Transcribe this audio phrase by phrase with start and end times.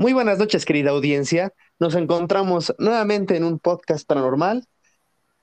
[0.00, 1.52] Muy buenas noches, querida audiencia.
[1.78, 4.64] Nos encontramos nuevamente en un podcast paranormal,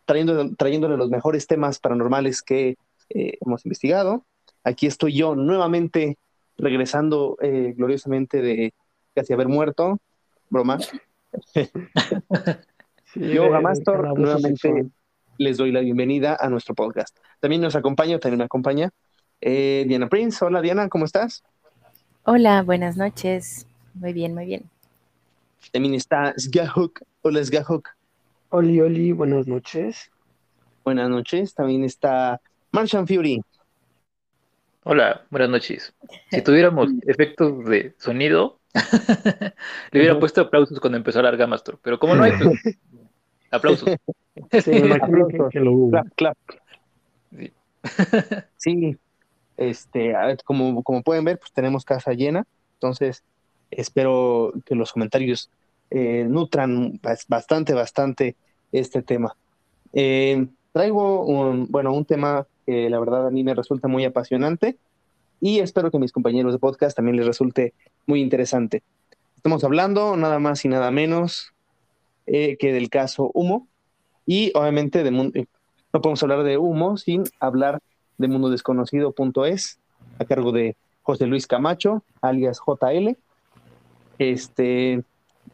[0.05, 2.75] trayendo, trayéndole los mejores temas paranormales que
[3.09, 4.25] eh, hemos investigado.
[4.63, 6.17] Aquí estoy yo nuevamente
[6.57, 8.73] regresando eh, gloriosamente de
[9.13, 9.99] casi haber muerto.
[10.49, 10.79] Broma.
[13.13, 14.87] yo, Gamastor, nuevamente
[15.37, 17.15] les doy la bienvenida a nuestro podcast.
[17.39, 18.89] También nos acompaña, también me acompaña
[19.39, 20.43] eh, Diana Prince.
[20.43, 21.43] Hola Diana, ¿cómo estás?
[22.23, 23.67] Hola, buenas noches.
[23.99, 24.69] Muy bien, muy bien.
[25.71, 27.01] También está Sgahuk.
[27.23, 27.89] Hola, Sgahuk.
[28.49, 30.11] Oli, Oli, buenas noches.
[30.83, 31.55] Buenas noches.
[31.55, 32.39] También está
[32.71, 33.41] Martian Fury.
[34.83, 35.93] Hola, buenas noches.
[36.29, 38.59] Si tuviéramos efectos de sonido,
[39.91, 42.77] le hubiera puesto aplausos cuando empezó a largar Gamastor, pero como no hay, pues,
[43.51, 43.89] aplausos.
[44.63, 45.51] Sí, aplausos.
[45.89, 46.37] Clap, clap.
[47.35, 47.51] Sí.
[48.57, 48.97] sí.
[49.57, 50.13] Este,
[50.45, 53.23] como, como pueden ver, pues tenemos casa llena, entonces
[53.71, 55.49] espero que los comentarios
[55.89, 58.35] eh, nutran bastante, bastante
[58.71, 59.35] este tema.
[59.93, 64.77] Eh, traigo un, bueno, un tema que la verdad a mí me resulta muy apasionante
[65.39, 67.73] y espero que a mis compañeros de podcast también les resulte
[68.05, 68.83] muy interesante.
[69.35, 71.53] Estamos hablando nada más y nada menos
[72.25, 73.67] eh, que del caso Humo
[74.25, 77.79] y obviamente de no podemos hablar de Humo sin hablar
[78.17, 79.79] de Mundo Desconocido.es
[80.19, 83.15] a cargo de José Luis Camacho, alias JL,
[84.19, 85.03] este,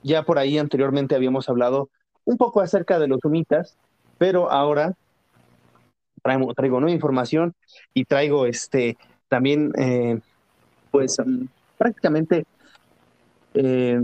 [0.02, 1.89] ya por ahí anteriormente habíamos hablado
[2.25, 3.78] un poco acerca de los humitas,
[4.17, 4.95] pero ahora
[6.22, 7.53] traigo, traigo nueva información
[7.94, 8.97] y traigo este
[9.33, 10.20] también, eh,
[10.92, 11.45] pues mm,
[11.78, 12.45] prácticamente,
[13.55, 14.00] eh,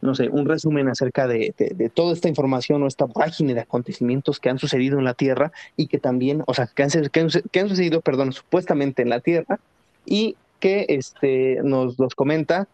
[0.00, 1.54] no sé, un resumen acerca de,
[1.94, 5.86] toda esta información o esta página de acontecimientos que han sucedido en la Tierra y
[5.86, 9.60] que también, o sea, que han, que han, sucedido, perdón, supuestamente en la Tierra
[10.04, 12.66] y que este, nos los comenta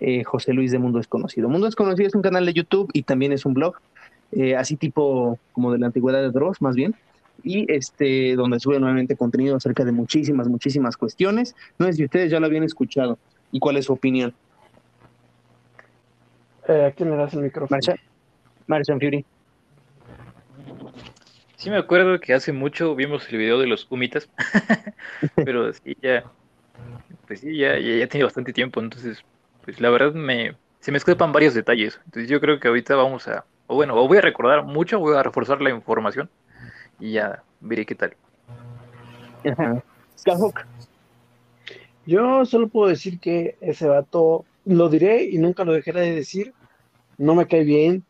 [0.00, 1.48] eh, José Luis de Mundo Desconocido.
[1.48, 3.76] Mundo Desconocido es un canal de YouTube y también es un blog,
[4.32, 6.94] eh, así tipo como de la antigüedad de Dross, más bien,
[7.44, 11.54] y este, donde sube nuevamente contenido acerca de muchísimas, muchísimas cuestiones.
[11.78, 13.18] No sé si ustedes ya lo habían escuchado
[13.52, 14.34] y cuál es su opinión.
[16.66, 17.78] Eh, ¿A quién le das el micrófono?
[18.66, 19.24] Marcia, Fury.
[21.56, 24.30] Sí me acuerdo que hace mucho vimos el video de los humitas,
[25.34, 26.24] pero sí, ya,
[27.26, 29.22] pues sí, ya, ya, ya tiene bastante tiempo, entonces
[29.70, 32.00] pues la verdad me, se me escapan varios detalles.
[32.04, 35.16] Entonces yo creo que ahorita vamos a, o bueno, o voy a recordar mucho, voy
[35.16, 36.28] a reforzar la información
[36.98, 38.16] y ya veré qué tal.
[42.04, 46.52] Yo solo puedo decir que ese vato, lo diré y nunca lo dejaré de decir,
[47.16, 48.04] no me cae bien.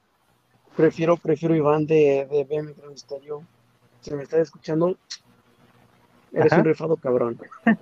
[0.77, 3.43] Prefiero, prefiero Iván de, de BM Misterio.
[4.01, 4.97] Si me estás escuchando,
[6.33, 7.39] Eres un rifado cabrón.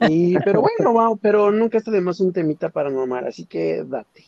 [0.09, 3.85] Y, pero bueno, wow, pero nunca está de más un temita para mamar, así que
[3.87, 4.25] date.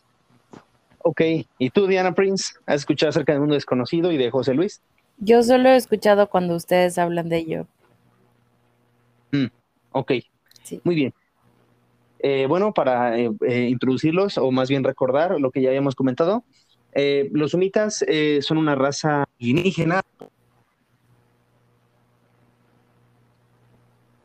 [1.03, 1.23] Ok,
[1.59, 2.55] ¿y tú, Diana Prince?
[2.67, 4.83] ¿Has escuchado acerca del mundo desconocido y de José Luis?
[5.19, 7.67] Yo solo he escuchado cuando ustedes hablan de ello.
[9.33, 9.47] Mm,
[9.93, 10.13] ok,
[10.63, 10.81] sí.
[10.85, 11.15] muy bien.
[12.23, 16.45] Eh, bueno, para eh, eh, introducirlos, o más bien recordar lo que ya habíamos comentado,
[17.33, 18.05] los sumitas
[18.41, 20.03] son una raza indígena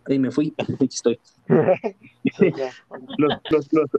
[0.08, 1.20] ahí me fui, aquí estoy.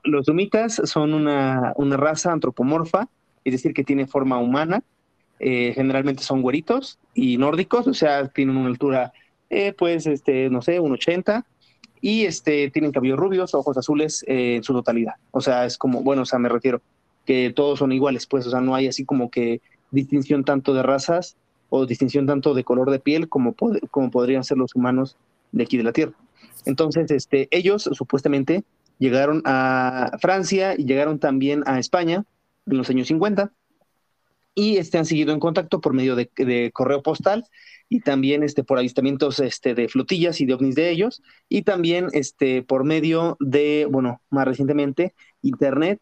[0.05, 3.09] los, sumitas son una, raza antropomorfa,
[3.45, 4.83] es decir, que tiene forma humana,
[5.39, 9.13] eh, generalmente son güeritos y nórdicos, o sea, tienen una altura,
[9.51, 11.45] eh, pues, este, no sé, un 80,
[12.01, 15.15] y este, tienen cabellos rubios, ojos azules eh, en su totalidad.
[15.31, 16.81] O sea, es como, bueno, o sea, me refiero
[17.25, 20.83] que todos son iguales, pues, o sea, no hay así como que distinción tanto de
[20.83, 21.37] razas
[21.69, 23.55] o distinción tanto de color de piel como,
[23.91, 25.17] como podrían ser los humanos
[25.53, 26.13] de aquí de la Tierra.
[26.65, 28.65] Entonces, este, ellos supuestamente
[28.99, 32.25] llegaron a Francia y llegaron también a España
[32.67, 33.53] en los años 50
[34.55, 37.45] y este, han seguido en contacto por medio de, correo postal
[37.89, 42.09] y también este, por avistamientos este, de flotillas y de ovnis de ellos y también
[42.13, 46.01] este, por medio de, bueno, más recientemente, internet,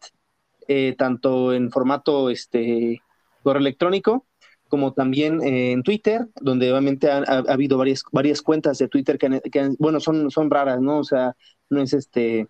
[0.67, 3.01] eh, tanto en formato este,
[3.43, 4.25] correo electrónico
[4.67, 9.75] como también eh, en Twitter, donde obviamente ha, habido varias, varias cuentas de Twitter que,
[9.79, 10.99] bueno, son, son raras, ¿no?
[10.99, 11.35] O sea,
[11.69, 12.47] no es este,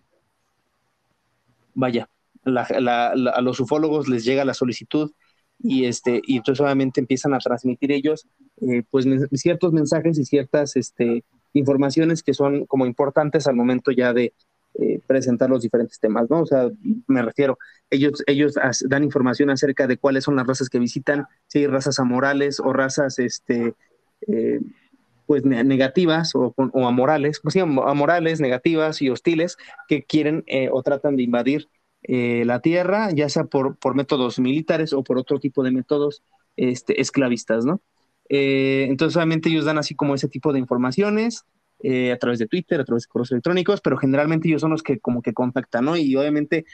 [1.74, 2.08] vaya,
[2.44, 5.12] a los ufólogos les llega la solicitud
[5.58, 8.26] y este y entonces obviamente empiezan a transmitir ellos
[8.60, 11.24] eh, pues ciertos mensajes y ciertas este,
[11.54, 14.34] informaciones que son como importantes al momento ya de,
[14.78, 16.42] eh, presentar los diferentes temas, ¿no?
[16.42, 16.68] O sea,
[17.06, 17.56] me refiero,
[17.88, 18.56] ellos, ellos
[18.86, 22.74] dan información acerca de cuáles son las razas que visitan, si hay razas amorales o
[22.74, 23.72] razas, este,
[24.26, 24.60] eh,
[25.24, 26.54] pues negativas o,
[26.86, 29.56] amorales, pues sí, amorales, negativas y hostiles
[29.88, 31.68] que quieren eh, o tratan de invadir
[32.08, 36.22] la tierra, ya sea por, por métodos militares o por otro tipo de métodos
[36.54, 37.80] este, esclavistas, ¿no?
[38.28, 41.44] Entonces, obviamente ellos dan así como ese tipo de informaciones
[41.80, 44.82] eh, a través de Twitter, a través de correos electrónicos, pero generalmente ellos son los
[44.82, 45.96] que como que contactan, ¿no?
[45.96, 46.64] Y obviamente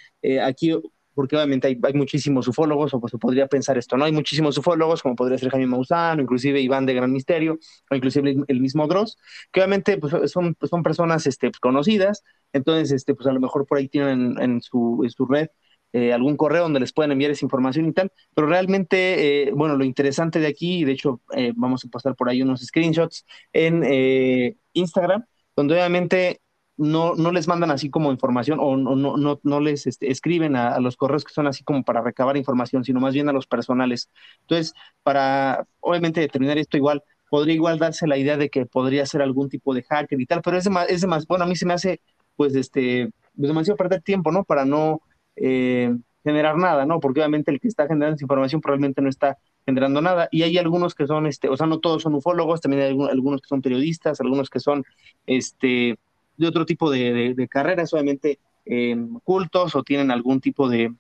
[0.43, 0.73] aquí
[1.15, 4.05] porque obviamente hay, hay, muchísimos ufólogos, o pues se podría pensar esto, ¿no?
[4.05, 7.59] Hay muchísimos ufólogos, como podría ser Jaime Maussan, o inclusive Iván de Gran Misterio,
[7.91, 9.19] o inclusive el mismo Dross,
[9.53, 13.41] que obviamente pues, son, pues, son personas este, pues, conocidas, entonces este, pues a lo
[13.41, 15.49] mejor por ahí tienen en, su, en su red
[15.93, 19.77] eh, algún correo donde les pueden enviar esa información y tal, pero realmente, eh, bueno,
[19.77, 23.27] lo interesante de aquí, y de hecho eh, vamos a pasar por ahí unos screenshots
[23.53, 25.25] en Instagram,
[25.55, 26.41] donde obviamente
[26.77, 30.81] no, no les mandan así como información o no, no, no, les este, escriben a,
[30.81, 34.11] los correos que son así como para recabar información, sino más bien a los personales.
[34.41, 39.23] Entonces, para obviamente determinar esto igual, podría igual darse la idea de que podría ser
[39.23, 41.67] algún tipo de hacker y tal, pero es más, es más bueno, a mí se
[41.67, 42.00] me hace
[42.37, 44.44] pues este, pues demasiado perder tiempo, ¿no?
[44.44, 45.03] Para no
[45.37, 45.94] eh,
[46.25, 47.00] generar nada, ¿no?
[47.00, 50.29] Porque obviamente el que está generando esa información probablemente no está generando nada.
[50.31, 53.40] Y hay algunos que son, este, o sea, no todos son ufólogos, también hay algunos
[53.40, 54.84] que son periodistas, algunos que son,
[55.26, 55.99] este,
[56.37, 60.93] de otro tipo de, carreras, obviamente eh, cultos o tienen algún tipo de,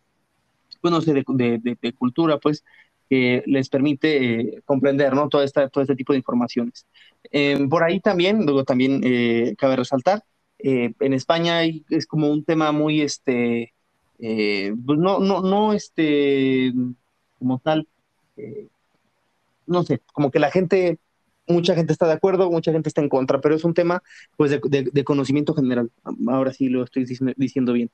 [0.82, 2.64] bueno, pues, de, cultura, pues,
[3.08, 5.28] que les permite eh, comprender, ¿no?
[5.28, 6.86] Todo, esta, todo este tipo de informaciones.
[7.30, 9.00] Eh, por ahí también, luego también
[9.56, 10.22] cabe resaltar,
[10.64, 13.72] en España es como un tema muy, este,
[14.22, 16.72] pues no, no, no, este,
[17.38, 17.88] como tal,
[19.66, 20.98] no sé, como que la gente
[21.46, 24.02] mucha gente está de acuerdo, mucha gente está en contra, pero es un tema
[24.36, 25.90] pues de, conocimiento general.
[26.28, 27.90] Ahora sí lo estoy diciendo, bien.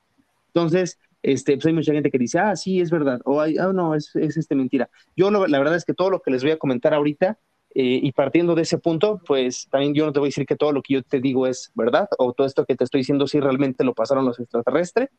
[0.47, 3.95] Entonces, este, pues hay mucha gente que dice, ah, sí, es verdad, o ah, no,
[3.95, 4.89] es, es este, mentira.
[5.15, 7.37] Yo la verdad es que todo lo que les voy a comentar ahorita,
[7.75, 10.55] eh, y partiendo de ese punto, pues también yo no te voy a decir que
[10.55, 13.27] todo lo que yo te digo es verdad, o todo esto que te estoy diciendo
[13.27, 15.09] sí realmente lo pasaron los extraterrestres,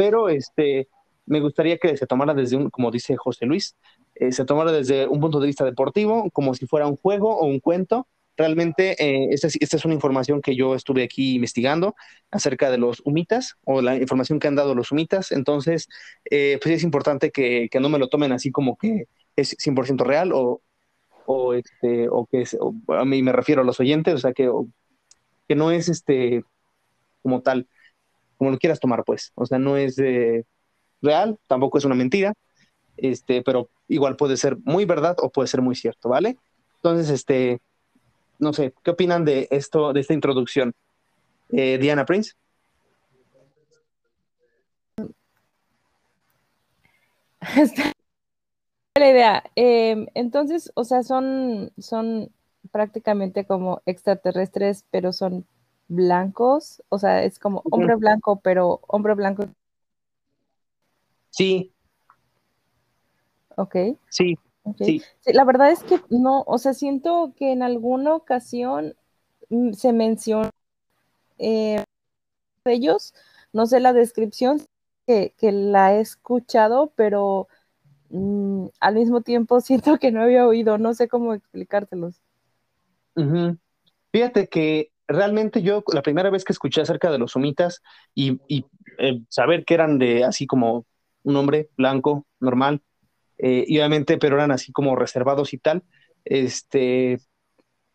[0.00, 0.88] pero este,
[1.26, 3.76] me gustaría que se tomara desde un, como dice José Luis,
[4.14, 7.44] eh, se tomara desde un punto de vista deportivo, como si fuera un juego o
[7.44, 8.08] un cuento.
[8.34, 11.96] Realmente, eh, esta, es, esta, es, una información que yo estuve aquí investigando
[12.30, 15.32] acerca de los humitas o la información que han dado los humitas.
[15.32, 15.86] Entonces,
[16.30, 19.04] eh, pues es importante que, que, no me lo tomen así como que
[19.36, 20.62] es 100% real o,
[21.26, 22.56] o, este, o que es,
[22.88, 24.50] a mí me refiero a los oyentes, o sea, que,
[25.46, 26.42] que no es este
[27.22, 27.68] como tal,
[28.40, 29.32] como lo quieras tomar, pues.
[29.34, 29.96] O sea, no es
[31.02, 32.32] real, tampoco es una mentira,
[32.96, 36.38] este, pero igual puede ser muy verdad o puede ser muy cierto, ¿vale?
[36.76, 37.60] Entonces, este,
[38.38, 40.72] no sé, ¿qué opinan de esto, de esta introducción?
[41.50, 42.32] Eh, Diana Prince.
[48.94, 49.44] la idea.
[49.54, 52.30] Em, entonces, o sea, son, son
[52.72, 55.44] prácticamente como extraterrestres, pero son
[55.90, 56.82] blancos.
[56.88, 59.44] O sea, es como hombre blanco, pero hombre blanco.
[61.30, 61.72] Sí,
[63.60, 63.76] Ok.
[64.08, 64.38] Sí,
[64.78, 65.02] sí.
[65.26, 68.94] La verdad es que no, o sea, siento que en alguna ocasión
[69.50, 70.50] mm, se menciona
[71.36, 71.84] eh,
[72.64, 73.12] ellos,
[73.52, 74.62] no sé la descripción
[75.06, 77.48] que, la he escuchado, pero
[78.08, 82.22] mm, al mismo tiempo siento que no había oído, no sé cómo explicártelos.
[84.10, 87.82] Fíjate que realmente yo la primera vez que escuché acerca de los sumitas
[88.14, 88.40] y,
[88.98, 90.86] eh, saber que eran de así como
[91.22, 92.82] un hombre blanco, normal,
[93.38, 95.82] eh, y obviamente, pero eran así como reservados y tal,
[96.24, 97.18] este,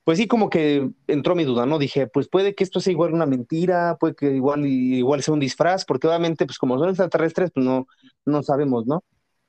[0.03, 1.79] pues sí, como que entró mi duda, ¿no?
[1.79, 5.39] Dije, pues puede que esto sea igual una mentira, puede que igual, igual sea un
[5.39, 7.87] disfraz, porque obviamente, pues como son extraterrestres, pues no,
[8.25, 9.03] no sabemos, ¿no?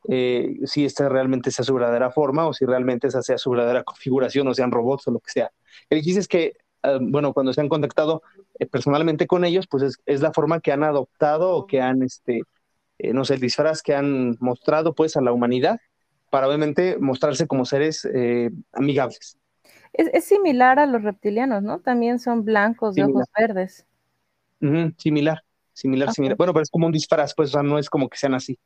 [0.09, 3.83] Eh, si esta realmente sea su verdadera forma o si realmente esa sea su verdadera
[3.83, 5.51] configuración o sean robots o lo que sea.
[5.91, 6.57] El chiste es que,
[7.01, 8.23] bueno, cuando se han contactado
[8.59, 12.03] eh, personalmente con ellos, pues es, es, la forma que han adoptado o que han,
[12.03, 12.43] este,
[12.99, 15.79] eh, no sé, el disfraz que han mostrado pues a la humanidad
[16.31, 19.39] para obviamente mostrarse como seres eh, amigables.
[19.93, 21.81] Es, similar a los reptilianos, ¿no?
[21.81, 23.87] También son blancos de ojos verdes.
[24.99, 26.37] similar, similar, similar.
[26.37, 28.59] Bueno, pero es como un disfraz, pues, o sea, no es como que sean así.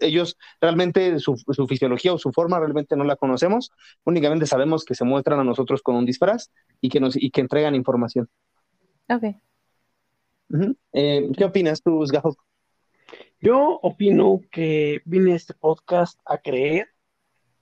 [0.00, 1.36] Ellos realmente, su,
[1.68, 3.70] fisiología o su forma realmente no la conocemos,
[4.04, 6.50] únicamente sabemos que se muestran a nosotros con un disfraz
[6.80, 8.28] y que, nos, y que entregan información.
[9.08, 9.24] Ok.
[10.92, 12.36] Eh, ¿Qué opinas tú, Sgajo?
[13.40, 16.88] Yo opino que vine a este podcast a creer.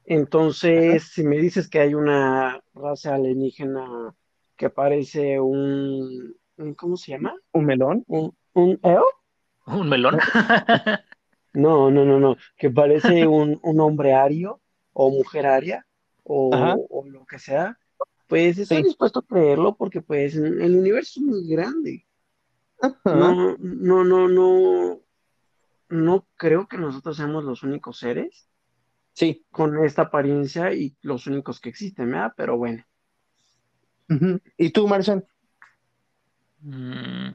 [0.04, 4.14] Entonces, si me dices que hay una raza alienígena
[4.56, 6.36] que parece un,
[6.76, 7.34] ¿cómo se llama?
[7.52, 8.04] ¿Un melón?
[8.06, 8.80] ¿Un, un
[9.66, 10.18] ¿Un melón?
[11.52, 12.36] No, no, no, no.
[12.56, 14.60] Que parece un, hombre ario
[14.92, 15.86] o mujer aria
[16.24, 17.78] o, lo que sea.
[18.26, 22.06] Pues estoy dispuesto a creerlo porque pues el universo es muy grande.
[23.04, 25.02] No, no, no, no
[25.92, 28.48] no creo que nosotros seamos los únicos seres.
[29.12, 29.44] Sí.
[29.50, 32.32] Con esta apariencia y los únicos que existen, ¿verdad?
[32.34, 32.82] Pero bueno.
[34.56, 35.24] ¿Y tú, Marcel?
[36.60, 37.32] Mm,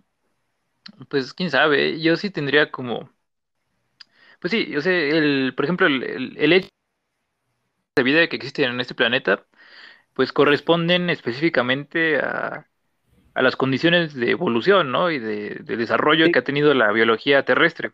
[1.07, 3.09] pues quién sabe, yo sí tendría como,
[4.39, 6.69] pues sí, yo sé, el, por ejemplo, el, el, hecho
[7.95, 9.45] de vida que existe en este planeta,
[10.13, 12.67] pues corresponden específicamente a,
[13.37, 15.11] a las condiciones de evolución, ¿no?
[15.11, 17.91] Y de, desarrollo que ha tenido la biología terrestre.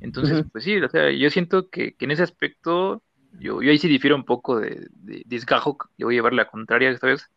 [0.00, 3.02] Entonces, pues sí, o sea, yo siento que, en ese aspecto,
[3.32, 6.90] yo, yo ahí sí difiero un poco de, de, yo voy a llevar la contraria
[6.90, 7.28] esta vez.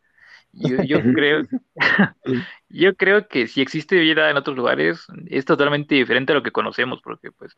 [0.52, 1.48] Yo, yo creo,
[2.70, 6.52] yo creo que si existe vida en otros lugares, es totalmente diferente a lo que
[6.52, 7.58] conocemos, porque pues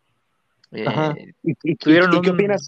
[0.72, 2.68] eh, ¿Y, qué opinas?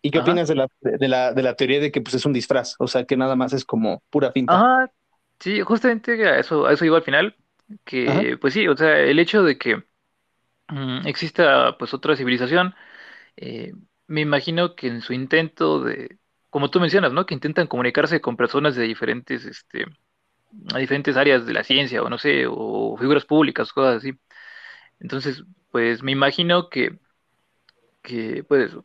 [0.00, 2.32] ¿Y qué opinas de la, de, la, de la teoría de que pues es un
[2.32, 2.74] disfraz?
[2.78, 4.54] O sea, que nada más es como pura pinta.
[4.54, 4.90] Ajá,
[5.38, 7.36] sí, justamente a eso, a eso iba al final,
[7.84, 9.76] que pues sí, o sea, el hecho de que
[10.68, 12.74] mm, exista pues otra civilización,
[13.36, 13.72] eh,
[14.08, 16.18] me imagino que en su intento de,
[16.50, 17.24] como tú mencionas, ¿no?
[17.24, 19.86] Que intentan comunicarse con personas de diferentes, este,
[20.74, 24.12] a diferentes áreas de la ciencia, o no sé, o figuras públicas, cosas así.
[25.00, 26.98] Entonces, pues me imagino que,
[28.02, 28.76] que pues,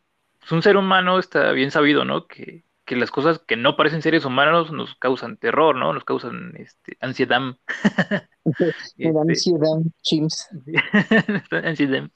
[0.50, 2.26] un ser humano está bien sabido, ¿no?
[2.26, 5.92] Que, que las cosas que no parecen seres humanos nos causan terror, ¿no?
[5.92, 7.40] Nos causan este, ansiedad.
[8.44, 10.48] este, ansiedad, chims.
[11.50, 12.08] ansiedad.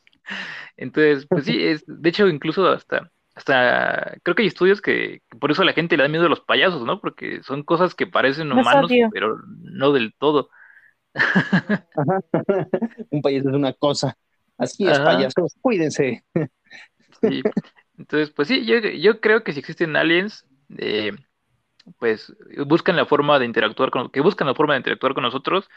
[0.76, 5.50] Entonces, pues sí, es, de hecho, incluso hasta hasta creo que hay estudios que, por
[5.50, 7.00] eso a la gente le da miedo a los payasos, ¿no?
[7.00, 10.50] Porque son cosas que parecen humanos, pero no del todo.
[13.10, 14.16] Un payaso es una cosa.
[14.58, 16.24] Así es, payasos, cuídense.
[17.20, 17.42] Sí.
[17.98, 20.46] Entonces, pues sí, yo, yo, creo que si existen aliens,
[20.78, 21.12] eh,
[21.98, 22.34] pues
[22.66, 25.68] buscan la forma de interactuar con, que buscan la forma de interactuar con nosotros,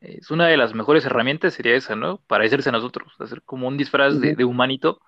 [0.00, 2.18] es una de las mejores herramientas sería esa, ¿no?
[2.26, 5.00] Para hacerse a nosotros, hacer como un disfraz de, de humanito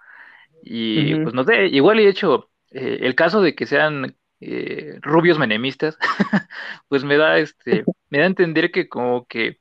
[0.62, 5.38] y pues no sé, igual he hecho eh, el caso de que sean eh, rubios
[5.38, 5.96] menemistas,
[6.88, 9.58] pues me da este, me da a entender que como que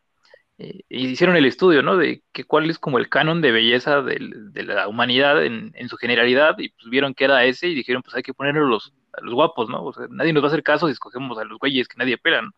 [0.62, 1.96] eh, hicieron el estudio, ¿no?
[1.96, 6.60] De que cuál es como el canon de belleza de la humanidad en, su generalidad,
[6.60, 9.34] y pues vieron que era ese y dijeron, pues hay que ponerlo los, a los
[9.34, 9.86] guapos, ¿no?
[9.86, 12.18] O sea, nadie nos va a hacer caso si escogemos a los güeyes que nadie
[12.18, 12.52] pela, ¿no?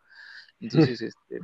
[0.60, 1.40] Entonces, este,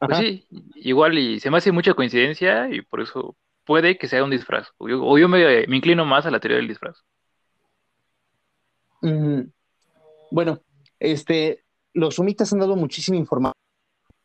[0.00, 4.24] pues sí, igual y se me hace mucha coincidencia y por eso puede que sea
[4.24, 4.72] un disfraz.
[4.78, 7.04] O yo, me, inclino más a la teoría del disfraz.
[10.32, 10.60] bueno,
[10.98, 11.62] este,
[11.94, 13.54] los sumitas han dado muchísima información.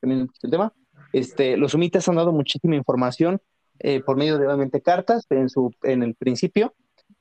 [0.02, 0.74] El tema.
[1.14, 3.42] Este, los sumitas han dado muchísima información
[3.80, 6.74] eh, por medio de obviamente cartas en, su, en el principio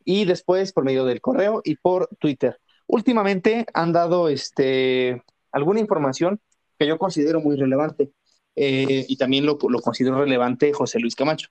[0.04, 2.58] y después por medio del correo y por Twitter.
[2.86, 6.40] Últimamente han dado este, alguna información
[6.78, 8.10] que yo considero muy relevante
[8.54, 11.48] eh, y también lo, lo considero relevante José Luis Camacho.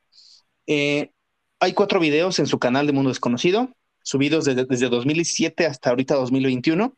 [0.67, 1.11] Eh,
[1.59, 3.69] hay cuatro videos en su canal de Mundo Desconocido,
[4.01, 6.97] subidos desde, desde 2007 hasta ahorita 2021.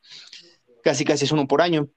[0.84, 1.90] Casi, casi es uno por año.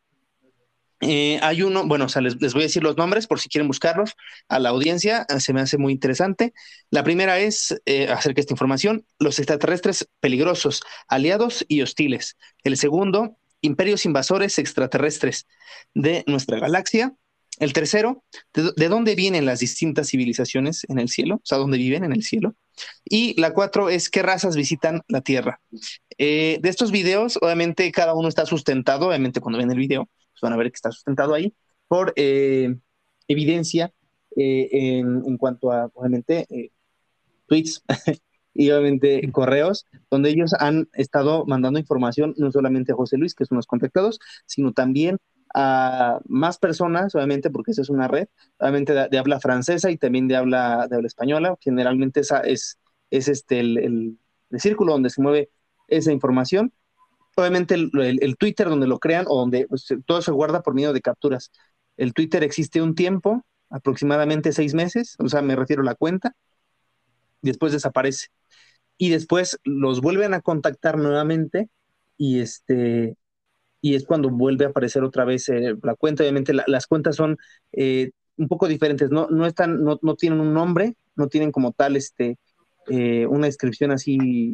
[1.01, 3.69] Eh, hay uno, bueno, o sea, les, voy a decir los nombres por si quieren
[3.69, 4.15] buscarlos
[4.49, 6.53] a la audiencia, eh, se me hace muy interesante.
[6.91, 7.73] La primera es,
[8.09, 12.37] acerca de esta información, los extraterrestres peligrosos, aliados y hostiles.
[12.65, 15.47] El segundo, imperios invasores extraterrestres
[15.95, 17.15] de nuestra galaxia.
[17.59, 21.37] El tercero, de, dónde vienen las distintas civilizaciones en el cielo?
[21.37, 22.55] O sea, ¿dónde viven en el cielo?
[23.05, 25.61] Y la cuatro es qué razas visitan la Tierra.
[26.17, 30.09] Eh, de estos videos, obviamente cada uno está sustentado, obviamente cuando ven el video,
[30.41, 31.55] pues van a ver que está sustentado ahí
[31.89, 32.77] por eh,
[33.29, 33.93] evidencia
[34.37, 36.47] eh, en, cuanto a, obviamente,
[37.47, 37.83] tweets
[38.55, 43.45] y obviamente correos, donde ellos han estado mandando información no solamente a José Luis, que
[43.45, 45.19] son los contactados, sino también
[45.55, 48.29] a más personas, obviamente, porque esa es una red,
[48.59, 51.57] obviamente de, habla francesa y también de habla, de habla española.
[51.61, 52.79] Generalmente esa es,
[53.11, 55.51] es este el, el, círculo donde se mueve
[55.89, 56.73] esa información.
[57.41, 61.01] Obviamente el, Twitter donde lo crean o donde pues, todo se guarda por medio de
[61.01, 61.51] capturas.
[61.97, 66.35] El Twitter existe un tiempo, aproximadamente seis meses, o sea, me refiero a la cuenta,
[67.43, 68.29] después desaparece.
[68.97, 71.69] Y después los vuelven a contactar nuevamente
[72.17, 73.17] y este
[73.81, 76.23] y es cuando vuelve a aparecer otra vez eh, la cuenta.
[76.23, 77.39] Obviamente las cuentas son
[77.73, 81.73] eh, un poco diferentes, no, no, están, no, no, tienen un nombre, no tienen como
[81.73, 82.39] tal este,
[82.89, 84.53] eh, una descripción así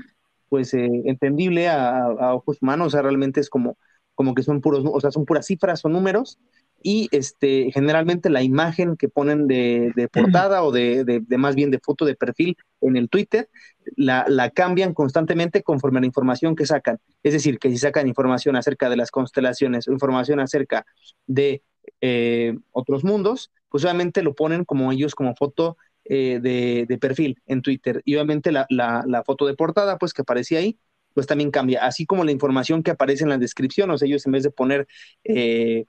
[0.48, 3.76] pues entendible a, ojos humanos, o sea, realmente es como,
[4.14, 6.38] como que son puros, o sea, son puras cifras o números,
[6.82, 11.80] y este, generalmente la imagen que ponen de, portada o de, de, más bien de
[11.80, 13.48] foto de perfil en el Twitter,
[13.96, 16.98] la, la, cambian constantemente conforme a la información que sacan.
[17.22, 20.86] Es decir, que si sacan información acerca de las constelaciones o información acerca
[21.26, 21.62] de
[22.00, 25.76] eh, otros mundos, pues obviamente lo ponen como ellos como foto
[26.08, 28.02] eh, de, perfil en Twitter.
[28.04, 30.78] Y obviamente la, la, foto de portada, pues que aparecía ahí,
[31.14, 34.24] pues también cambia, así como la información que aparece en la descripción, o sea, ellos
[34.26, 34.86] en vez de poner
[35.24, 35.86] eh,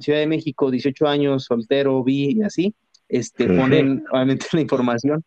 [0.00, 2.74] Ciudad de México, 18 años, soltero, vi y así,
[3.08, 5.24] este, ponen obviamente la información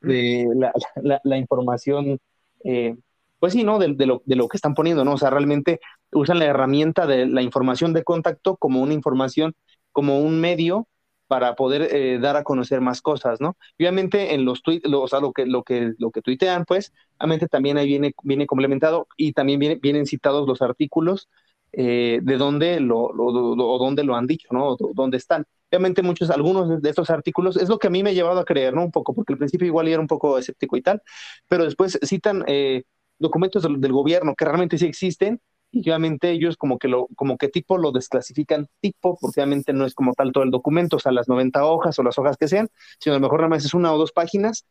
[0.00, 2.18] de la, la, información,
[2.64, 2.96] eh,
[3.38, 3.78] pues sí, ¿no?
[3.78, 5.12] De, lo, de, lo, que están poniendo, ¿no?
[5.12, 5.80] O sea, realmente
[6.12, 9.54] usan la herramienta de la información de contacto como una información,
[9.92, 10.88] como un medio
[11.26, 13.56] para poder eh, dar a conocer más cosas, ¿no?
[13.78, 17.48] obviamente en los tweets, o sea, lo que, lo que, lo que tuitean, pues, obviamente
[17.48, 21.28] también ahí viene, viene complementado y también viene, vienen citados los artículos
[21.72, 24.76] eh, de dónde lo, lo, o dónde lo han dicho, ¿no?
[24.94, 25.44] dónde están.
[25.70, 28.44] Obviamente muchos, algunos de estos artículos, es lo que a mí me ha llevado a
[28.44, 28.84] creer, ¿no?
[28.84, 31.02] Un poco, porque al principio igual era un poco escéptico y tal,
[31.48, 32.84] pero después citan eh,
[33.18, 37.48] documentos del, gobierno que realmente sí existen y obviamente ellos como que lo, como que
[37.48, 41.12] tipo lo desclasifican tipo, porque obviamente no es como tal todo el documento, o sea,
[41.12, 42.68] las 90 hojas o las hojas que sean,
[42.98, 44.66] sino a lo mejor nada más es una o dos páginas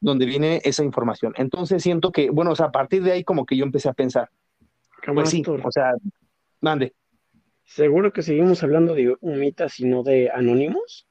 [0.00, 1.32] donde viene esa información.
[1.36, 3.94] Entonces siento que, bueno, o sea, a partir de ahí como que yo empecé a
[3.94, 4.30] pensar,
[5.12, 5.94] pues sí, o sea,
[6.60, 6.94] mande.
[7.64, 11.06] ¿Seguro que seguimos hablando de humitas y no de anónimos?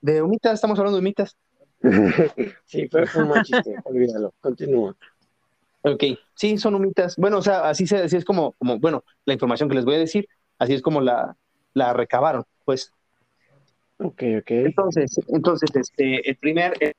[0.00, 1.36] De humitas, estamos hablando de humitas.
[2.64, 4.96] sí, fue un mal chiste, olvídalo, continúa.
[5.86, 6.02] Ok,
[6.34, 7.16] sí, son humitas.
[7.16, 9.96] Bueno, o sea, así, se, así es como, como, bueno, la información que les voy
[9.96, 10.26] a decir,
[10.58, 11.36] así es como la,
[11.74, 12.90] la recabaron, pues.
[13.98, 14.50] Ok, ok.
[14.50, 16.94] Entonces, entonces, este, el primer, el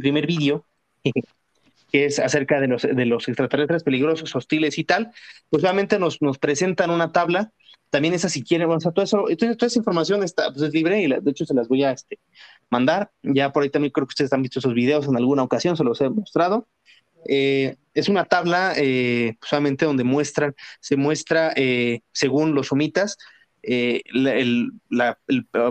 [0.00, 0.64] primer vídeo
[1.90, 5.12] que es acerca de los, de los extraterrestres peligrosos, hostiles y tal,
[5.50, 7.52] pues obviamente nos, nos presentan una tabla.
[7.90, 10.62] También esa si quieren, bueno, o sea, todo eso, entonces, toda esa información está, pues,
[10.62, 12.18] es libre y de hecho se las voy a este,
[12.70, 13.10] mandar.
[13.22, 15.84] Ya por ahí también creo que ustedes han visto esos videos en alguna ocasión, se
[15.84, 16.66] los he mostrado.
[17.28, 23.16] Eh, es una tabla eh, solamente donde muestran, se muestra eh, según los sumitas,
[23.62, 25.18] la,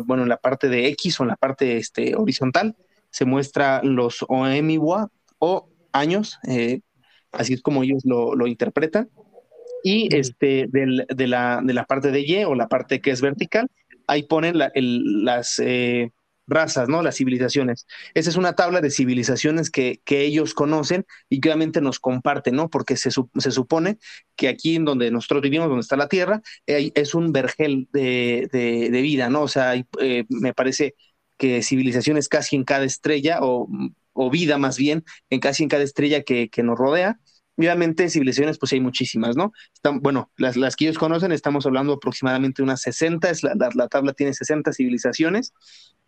[0.06, 2.76] bueno, en la parte de X o en la parte este, horizontal,
[3.12, 6.82] se muestra los OMIWA o años, eh,
[7.32, 9.10] así es como ellos lo, lo interpretan.
[9.84, 13.22] Y este, del, de, la, de la parte de Y o la parte que es
[13.22, 13.70] vertical,
[14.08, 16.12] ahí ponen la, el, las eh,
[16.48, 17.02] razas, ¿no?
[17.02, 17.88] Las civilizaciones.
[18.14, 22.56] Esa es una tabla de civilizaciones que, que ellos conocen y que obviamente nos comparten,
[22.56, 22.70] ¿no?
[22.70, 23.98] Porque se, se supone
[24.36, 28.90] que aquí en donde nosotros vivimos, donde está la Tierra, es un vergel de, de,
[28.92, 29.44] de, vida, ¿no?
[29.44, 30.96] O sea, eh, me parece
[31.38, 33.68] que civilizaciones casi en cada estrella o
[34.14, 37.20] o vida más bien, en casi en cada estrella que, nos rodea.
[37.58, 39.52] obviamente, civilizaciones, pues hay muchísimas, ¿no?
[39.74, 43.88] Están, bueno, las, las que ellos conocen, estamos hablando aproximadamente unas 60, es la, la,
[43.88, 45.54] tabla tiene 60 civilizaciones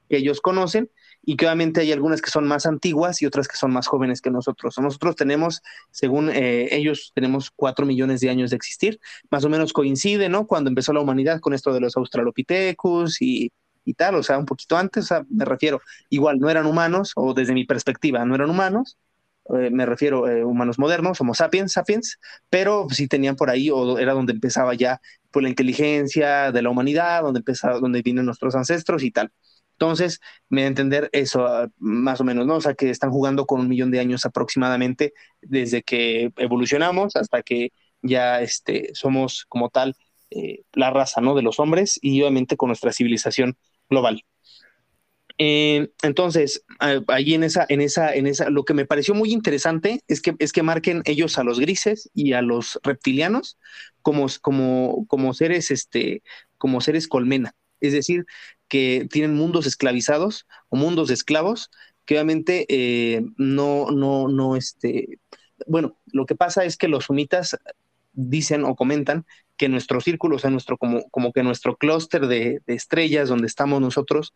[0.09, 0.89] que ellos conocen
[1.23, 4.21] y que obviamente hay algunas que son más antiguas y otras que son más jóvenes
[4.21, 4.77] que nosotros.
[4.79, 8.99] Nosotros tenemos, según eh, ellos, tenemos cuatro millones de años de existir,
[9.31, 10.47] más o menos coincide, ¿no?
[10.47, 13.51] Cuando empezó la humanidad con esto de los Australopithecus y
[13.85, 17.11] y tal, o sea, un poquito antes, o sea, me refiero, igual no eran humanos,
[17.15, 18.97] o desde mi perspectiva, no eran humanos,
[19.53, 23.99] eh, me refiero eh, humanos modernos, homo sapiens, sapiens, pero sí tenían por ahí, o
[23.99, 24.99] era donde empezaba ya
[25.31, 29.31] pues, la inteligencia de la humanidad, donde empezaba, donde vienen nuestros ancestros y tal.
[29.75, 32.55] Entonces, me da a entender eso, ah, más o menos, ¿no?
[32.55, 37.43] O sea, que están jugando con un millón de años aproximadamente desde que evolucionamos hasta
[37.43, 39.95] que ya este, somos como tal
[40.31, 41.35] eh, la raza, ¿no?
[41.35, 43.57] De los hombres y obviamente con nuestra civilización
[43.89, 44.23] global.
[45.37, 50.01] Eh, entonces, allí en esa, en esa, en esa, lo que me pareció muy interesante
[50.07, 53.57] es que, es que marquen ellos a los grises y a los reptilianos
[54.01, 56.23] como, como, como seres, este,
[56.57, 57.53] como seres colmena.
[57.81, 58.25] Es decir,
[58.67, 61.69] que tienen mundos esclavizados o mundos de esclavos
[62.05, 65.19] que obviamente eh, no, no, no, este,
[65.67, 67.57] bueno, lo que pasa es que los sumitas
[68.13, 69.25] dicen o comentan
[69.57, 73.81] que nuestro círculo, o sea, nuestro, como, como que nuestro clúster de, estrellas donde estamos
[73.81, 74.33] nosotros,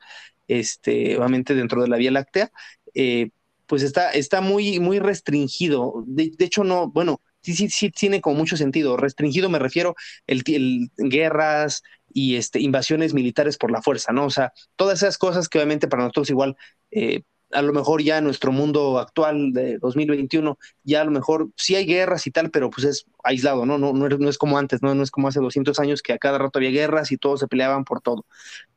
[0.48, 2.52] este, obviamente dentro de la Vía Láctea,
[2.94, 3.30] eh,
[3.68, 6.04] pues está, está muy, muy restringido.
[6.08, 8.98] De, hecho, no, bueno, sí, sí, sí tiene como mucho sentido.
[8.98, 14.26] Restringido me refiero el, el guerras y este, invasiones militares por la fuerza, ¿no?
[14.26, 16.58] O sea, todas esas cosas que obviamente para nosotros igual
[16.92, 21.50] eh, a lo mejor ya en nuestro mundo actual de 2021, ya a lo mejor
[21.56, 23.78] sí hay guerras y tal, pero pues es aislado, ¿no?
[23.78, 24.94] No, no, es como antes, ¿no?
[24.94, 27.48] No es como hace 200 años que a cada rato había guerras y todos se
[27.48, 28.26] peleaban por todo.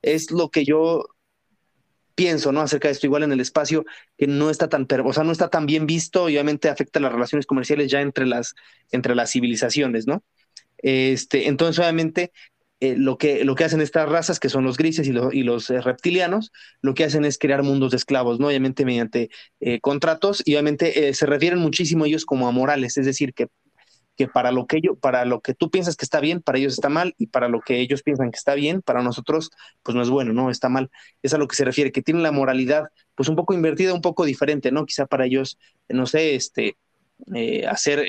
[0.01, 1.07] Es lo que yo
[2.14, 2.61] pienso, ¿no?
[2.61, 3.85] Acerca de esto, igual en el espacio,
[4.16, 7.12] que no está tan, o sea, no está tan bien visto y obviamente afecta las
[7.12, 8.55] relaciones comerciales ya entre las,
[8.90, 10.23] entre las civilizaciones, ¿no?
[10.79, 12.33] Este, entonces, obviamente,
[12.83, 15.81] eh, lo, que, lo que hacen estas razas, que son los grises y, los eh,
[15.81, 18.49] reptilianos, lo que hacen es crear mundos de esclavos, ¿no?
[18.49, 23.35] Obviamente mediante eh, contratos y obviamente se refieren muchísimo ellos como a morales, es decir,
[23.35, 23.47] que
[24.16, 26.75] que para lo que ellos, para lo que tú piensas que está bien, para ellos
[26.75, 29.51] está mal, y para lo que ellos piensan que está bien, para nosotros,
[29.85, 30.90] pues no es bueno, no está mal.
[31.23, 34.03] Es a lo que se refiere, que tienen la moralidad, pues un poco invertida, un
[34.03, 34.85] poco diferente, ¿no?
[34.87, 35.57] Quizá para ellos,
[35.88, 36.77] no sé, este,
[37.68, 38.05] hacer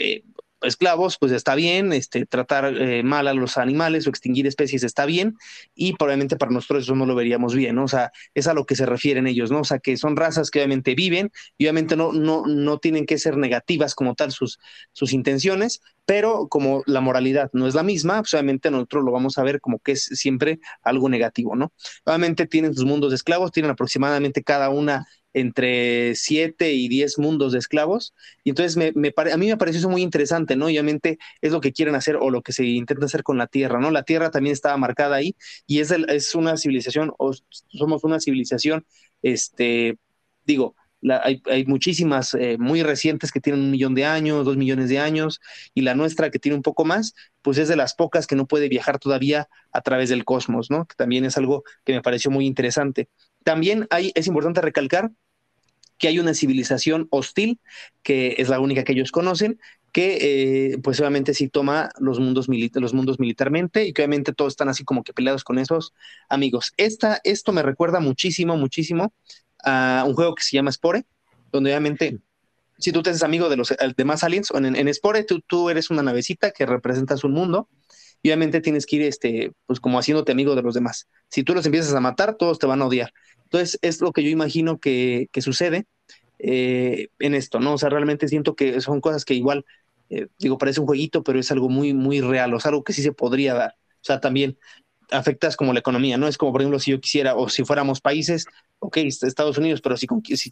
[0.64, 5.06] esclavos, pues está bien, este, tratar eh, mal a los animales o extinguir especies está
[5.06, 5.36] bien,
[5.76, 7.86] y probablemente para nosotros eso no lo veríamos bien, ¿no?
[7.86, 9.62] O sea, es a lo que se refieren ellos, ¿no?
[9.62, 13.18] O sea, que son razas que obviamente viven, y obviamente no, no, no tienen que
[13.18, 14.60] ser negativas como tal sus,
[14.92, 19.38] sus intenciones, pero como la moralidad no es la misma, pues obviamente nosotros lo vamos
[19.38, 21.74] a ver como que es siempre algo negativo, ¿no?
[22.06, 27.54] Obviamente tienen sus mundos de esclavos, tienen aproximadamente cada una entre siete y diez mundos
[27.54, 28.14] de esclavos.
[28.44, 30.66] Y entonces me, a mí me pareció eso muy interesante, ¿no?
[30.66, 33.80] obviamente es lo que quieren hacer o lo que se intenta hacer con la Tierra,
[33.80, 33.92] ¿no?
[33.92, 35.36] La Tierra también estaba marcada ahí
[35.68, 37.32] y es, es una civilización, o
[37.70, 38.86] somos una civilización,
[39.22, 39.98] este,
[40.46, 40.76] digo,
[41.12, 45.00] hay, hay, muchísimas eh, muy recientes que tienen un millón de años, dos millones de
[45.00, 45.42] años,
[45.74, 48.48] y la nuestra que tiene un poco más, pues es de las pocas que no
[48.48, 50.86] puede viajar todavía a través del cosmos, ¿no?
[50.86, 53.10] Que también es algo que me pareció muy interesante.
[53.44, 55.12] También hay, es importante recalcar
[55.98, 57.60] que hay una civilización hostil,
[58.02, 59.60] que es la única que ellos conocen,
[59.92, 64.54] que eh, pues obviamente sí toma los mundos, los mundos militarmente y que obviamente todos
[64.54, 65.94] están así como que peleados con esos
[66.30, 66.74] amigos.
[66.78, 69.14] Esta, esto me recuerda muchísimo, muchísimo
[69.64, 71.06] a un juego que se llama Spore,
[71.52, 72.20] donde obviamente
[72.80, 75.90] si tú te haces amigo de los demás aliens, en, en Spore tú, tú eres
[75.90, 77.70] una navecita que representas un mundo
[78.24, 81.08] y obviamente tienes que ir, este, pues como haciéndote amigo de los demás.
[81.30, 83.14] Si tú los empiezas a matar, todos te van a odiar.
[83.44, 85.86] Entonces, es lo que yo imagino que, sucede
[86.40, 87.74] eh, en esto, ¿no?
[87.74, 89.66] O sea, realmente siento que son cosas que igual,
[90.10, 92.94] eh, digo, parece un jueguito, pero es algo muy, muy real, o sea, algo que
[92.94, 93.76] sí se podría dar.
[93.78, 94.58] O sea, también
[95.14, 96.28] afectas como la economía, ¿no?
[96.28, 98.46] Es como, por ejemplo, si yo quisiera, o si fuéramos países,
[98.80, 100.08] ok, Estados Unidos, pero si,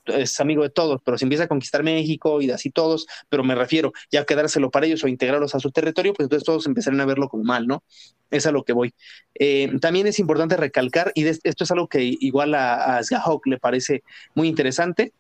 [0.05, 3.55] es amigo de todos, pero si empieza a conquistar México y así todos, pero me
[3.55, 7.01] refiero ya a quedárselo para ellos o integrarlos a su territorio, pues entonces todos empezarían
[7.01, 7.83] a verlo como mal, ¿no?
[8.29, 8.93] Es a lo que voy.
[9.35, 13.01] Eh, también es importante recalcar, y esto es algo que igual a, a
[13.45, 14.03] le parece
[14.35, 15.13] muy interesante,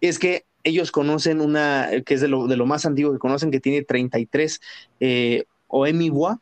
[0.00, 3.50] es que ellos conocen una, que es de lo, de lo más antiguo que conocen,
[3.50, 4.60] que tiene 33
[5.00, 6.40] eh, Oemiwa,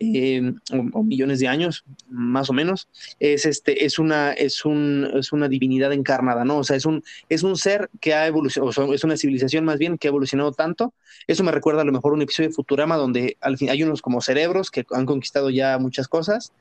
[0.00, 0.52] eh,
[0.92, 5.48] o, millones de años, más o menos, es, este, es, una, es, un, es una
[5.48, 6.58] divinidad encarnada, ¿no?
[6.58, 9.78] O sea, es un, es un ser que ha evolucionado, o es una civilización más
[9.78, 10.94] bien que ha evolucionado tanto.
[11.26, 14.02] Eso me recuerda a lo mejor un episodio de Futurama donde al fin hay unos
[14.02, 16.52] como cerebros que han conquistado ya muchas cosas.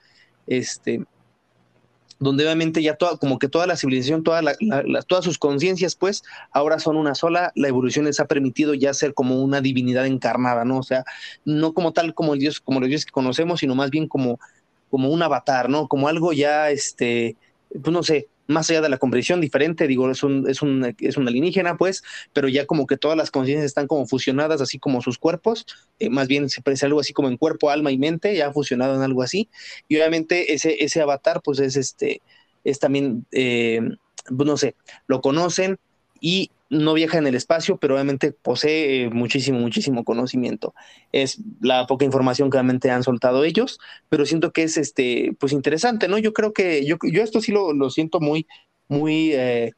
[0.47, 1.06] Este,
[2.19, 4.41] donde obviamente ya toda, como que toda la civilización, toda
[5.08, 9.13] todas sus conciencias, pues, ahora son una sola, la evolución les ha permitido ya ser
[9.13, 10.80] como una divinidad encarnada, ¿no?
[10.80, 11.03] O sea,
[11.45, 14.39] no como tal como el Dios, como los dioses que conocemos, sino más bien como,
[14.89, 15.88] como un avatar, ¿no?
[15.88, 17.36] Como algo ya, este,
[17.69, 21.17] pues no sé, más allá de la comprensión diferente, digo, es un, es un, es
[21.17, 25.17] alienígena, pues, pero ya como que todas las conciencias están como fusionadas, así como sus
[25.17, 25.65] cuerpos,
[25.99, 28.95] eh, más bien se parece algo así como en cuerpo, alma y mente, ya fusionado
[28.95, 29.49] en algo así,
[29.88, 32.21] y obviamente ese, ese avatar, pues es este,
[32.63, 33.81] es también, eh,
[34.25, 34.75] pues, no sé,
[35.07, 35.77] lo conocen
[36.21, 40.73] y no viaja en el espacio, pero obviamente posee eh, muchísimo, muchísimo conocimiento.
[41.12, 45.53] Es la poca información que realmente han soltado ellos, pero siento que es este, pues
[45.53, 46.17] interesante, ¿no?
[46.17, 48.47] Yo creo que yo, yo esto sí lo, lo siento muy,
[48.88, 49.71] muy eh,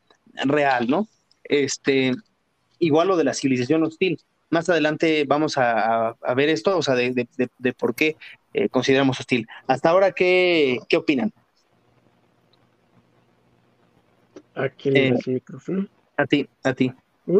[0.45, 1.07] real, ¿no?
[1.43, 2.13] Este,
[2.79, 4.19] igual lo de la civilización hostil.
[4.49, 8.17] Más adelante vamos a, a, ver esto, o sea, de, de, de, por qué
[8.53, 9.47] eh, consideramos hostil.
[9.67, 11.31] Hasta ahora, ¿qué, qué opinan?
[14.55, 15.87] Aquí le el micrófono.
[16.19, 16.91] A ti, a ti.
[17.27, 17.39] Uh,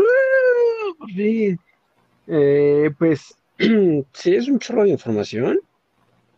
[2.28, 3.36] eh, pues
[4.14, 5.60] sí, es un chorro de información.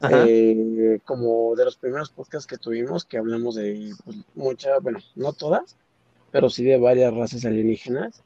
[0.10, 5.34] Eh, como de los primeros podcasts que tuvimos, que hablamos de pues, muchas, bueno, no
[5.34, 5.78] todas,
[6.32, 8.24] pero sí de varias razas alienígenas.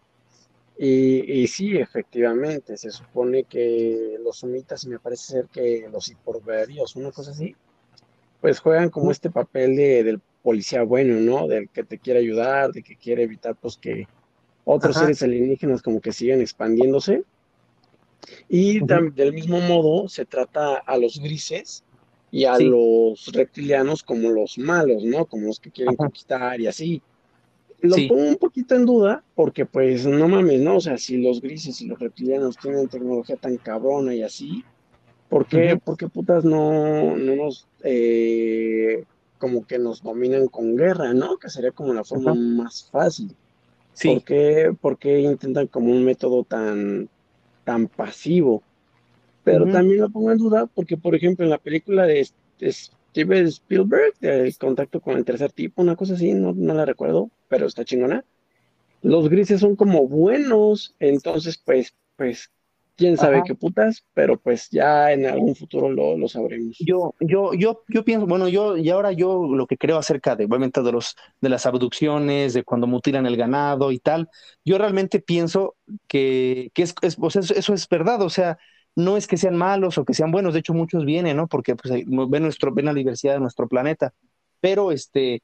[0.77, 6.07] Y, y, sí, efectivamente, se supone que los sumitas, y me parece ser que los
[6.07, 7.53] hiporbarios, una cosa así,
[8.39, 11.47] pues juegan como este papel de, del policía bueno, ¿no?
[11.47, 14.07] Del que te quiere ayudar, de que quiere evitar pues que
[14.63, 17.23] otros seres alienígenas como que sigan expandiéndose.
[18.47, 21.83] Y del mismo modo se trata a los grises
[22.31, 25.25] y a los reptilianos como los malos, ¿no?
[25.25, 27.01] Como los que quieren conquistar y así.
[27.81, 30.77] Lo pongo un poquito en duda porque pues no mames, ¿no?
[30.77, 34.63] O sea, si los grises y los reptilianos tienen tecnología tan cabrona y así,
[35.27, 35.79] ¿por qué,
[36.13, 39.03] putas no, no nos eh,
[39.37, 41.37] como que nos dominan con guerra, ¿no?
[41.37, 43.35] Que sería como la forma más fácil.
[43.93, 44.21] Sí.
[44.81, 47.09] ¿Por qué, intentan como un método tan,
[47.63, 48.61] tan pasivo?
[49.43, 52.27] Pero también lo pongo en duda porque, por ejemplo, en la película de,
[52.67, 57.29] Steven Spielberg, El contacto con el tercer tipo, una cosa así, no, no la recuerdo,
[57.47, 58.25] pero está chingona.
[59.01, 62.51] Los grises son como buenos, entonces, pues, pues,
[62.95, 66.77] quién sabe qué putas, pero pues ya en algún futuro lo, lo, sabremos.
[66.79, 70.45] Yo, yo, yo, yo pienso, bueno, yo, y ahora yo lo que creo acerca de,
[70.45, 74.29] obviamente, de los, de las abducciones, de cuando mutilan el ganado y tal,
[74.63, 75.75] yo realmente pienso
[76.07, 77.17] que, que es, es,
[77.51, 78.57] eso es verdad, o sea,
[78.95, 81.47] no es que sean malos o que sean buenos, de hecho muchos vienen, ¿no?
[81.47, 84.13] Porque pues, ven, nuestro, ven la diversidad de nuestro planeta,
[84.61, 85.43] pero este,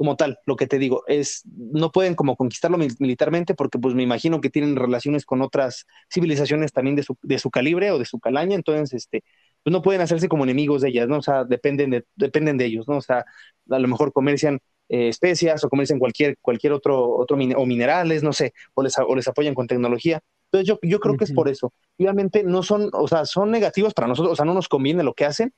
[0.00, 4.02] como tal, lo que te digo, es, no pueden como conquistarlo militarmente porque pues me
[4.02, 8.06] imagino que tienen relaciones con otras civilizaciones también de su, de su calibre o de
[8.06, 9.22] su calaña, entonces, este,
[9.62, 11.18] pues no pueden hacerse como enemigos de ellas, ¿no?
[11.18, 12.96] O sea, dependen de, dependen de ellos, ¿no?
[12.96, 13.26] O sea,
[13.68, 18.32] a lo mejor comercian eh, especias o comercian cualquier, cualquier otro, otro o minerales, no
[18.32, 20.22] sé, o les, o les apoyan con tecnología.
[20.46, 21.74] Entonces yo, yo creo que es por eso.
[21.98, 25.12] Obviamente no son, o sea, son negativos para nosotros, o sea, no nos conviene lo
[25.12, 25.52] que hacen,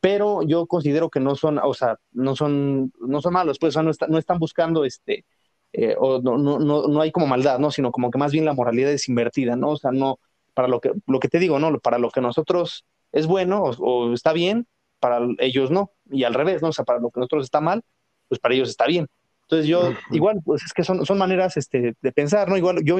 [0.00, 3.82] pero yo considero que no son, o sea, no son, no son malos, pues, o
[3.82, 5.24] sea, no, no están buscando este,
[5.72, 7.70] eh, o no, no, no, no hay como maldad, ¿no?
[7.70, 9.70] Sino como que más bien la moralidad es invertida, ¿no?
[9.70, 10.18] O sea, no,
[10.54, 11.78] para lo que, lo que te digo, ¿no?
[11.80, 14.66] Para lo que nosotros es bueno o, está bien,
[15.00, 16.68] para ellos no, y al revés, ¿no?
[16.68, 17.82] O sea, para lo que nosotros está mal,
[18.28, 19.06] pues para ellos está bien.
[19.42, 22.56] Entonces yo, igual, pues es que son, son maneras este, de pensar, ¿no?
[22.56, 22.96] Igual yo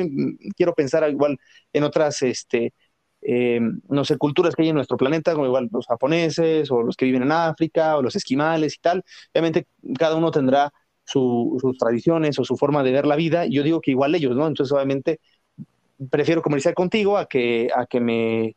[0.56, 1.38] quiero pensar igual
[1.72, 2.72] en otras, este,
[3.29, 6.97] eh, no sé, culturas que hay en nuestro planeta, como igual los japoneses o los
[6.97, 9.03] que viven en África o los esquimales y tal.
[9.33, 9.67] Obviamente
[9.99, 10.73] cada uno tendrá
[11.05, 14.47] sus tradiciones o su forma de ver la vida yo digo que igual ellos, ¿no?
[14.47, 15.21] Entonces obviamente
[16.11, 18.57] prefiero comerciar contigo a que, a que me...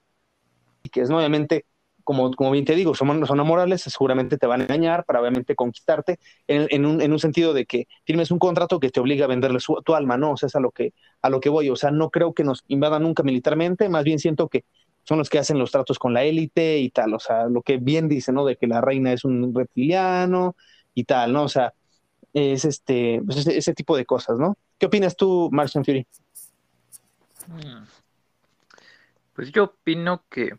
[0.91, 1.17] que es, ¿no?
[1.17, 1.65] Obviamente
[2.09, 5.55] como, como bien te digo, son, son amorales, seguramente te van a engañar para obviamente
[5.55, 6.17] conquistarte
[6.47, 9.59] en, un, en un sentido de que firmes un contrato que te obliga a venderle
[9.85, 10.31] tu alma, ¿no?
[10.31, 11.69] O sea, es a lo, que, a lo que voy.
[11.69, 14.65] O sea, no creo que nos invadan nunca militarmente, más bien siento que
[15.03, 17.13] son los que hacen los tratos con la élite y tal.
[17.13, 18.43] O sea, lo que bien dice, ¿no?
[18.43, 20.55] De que la reina es un reptiliano
[20.95, 21.43] y tal, ¿no?
[21.43, 21.75] O sea,
[22.33, 24.57] es este, pues ese, tipo de cosas, ¿no?
[24.79, 26.07] ¿Qué opinas tú, Martian Fury?
[27.45, 27.83] Hmm.
[29.35, 30.57] Pues yo opino que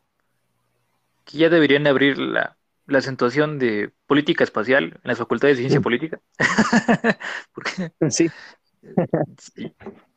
[1.30, 5.80] que ya deberían abrir la, la acentuación de política espacial en las facultades de ciencia
[5.80, 6.20] política.
[7.54, 8.30] Porque, sí.
[9.38, 9.74] sí.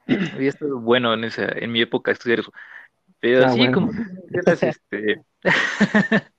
[0.08, 2.52] Había estado bueno en esa, en mi época estudiar eso.
[3.20, 3.92] Pero ah, sí, como
[4.32, 5.22] este.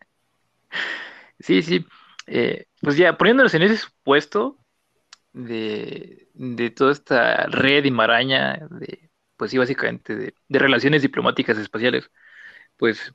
[1.41, 1.87] sí, sí.
[2.27, 4.59] Eh, pues ya, poniéndonos en ese supuesto
[5.33, 11.59] de, de toda esta red y maraña de, pues sí, básicamente de, de relaciones diplomáticas
[11.59, 12.11] espaciales,
[12.77, 13.15] pues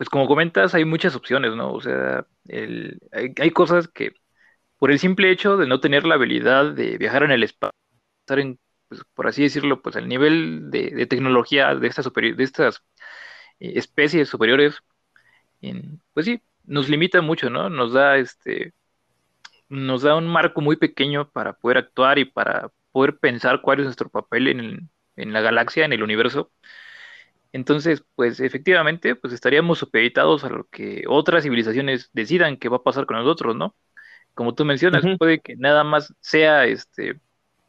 [0.00, 1.74] pues como comentas, hay muchas opciones, ¿no?
[1.74, 4.14] O sea, hay, cosas que
[4.78, 7.78] por el simple hecho de no tener la habilidad de viajar en el espacio,
[8.22, 8.58] estar en,
[8.88, 12.82] pues, por así decirlo, pues al nivel de, tecnología de estas,
[13.60, 14.78] eh, especies superiores,
[16.14, 17.68] pues sí, nos limita mucho, ¿no?
[17.68, 18.72] Nos da este,
[19.68, 23.84] nos da un marco muy pequeño para poder actuar y para poder pensar cuál es
[23.84, 24.48] nuestro papel
[25.16, 26.50] en la galaxia, en el universo.
[27.52, 32.82] Entonces, pues efectivamente, pues estaríamos supeditados a lo que otras civilizaciones decidan que va a
[32.82, 33.74] pasar con nosotros, ¿no?
[34.34, 37.20] Como tú mencionas, puede que nada más sea este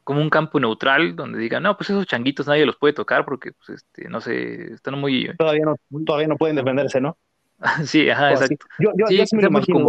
[0.04, 3.52] como un campo neutral donde digan, no, pues esos changuitos nadie los puede tocar porque,
[3.54, 5.32] pues, este, no sé, están muy...
[5.38, 7.18] Todavía no, todavía no pueden defenderse, ¿no?
[7.86, 8.66] sí, ajá, exacto.
[8.80, 9.86] Yo, yo, sí, me imagino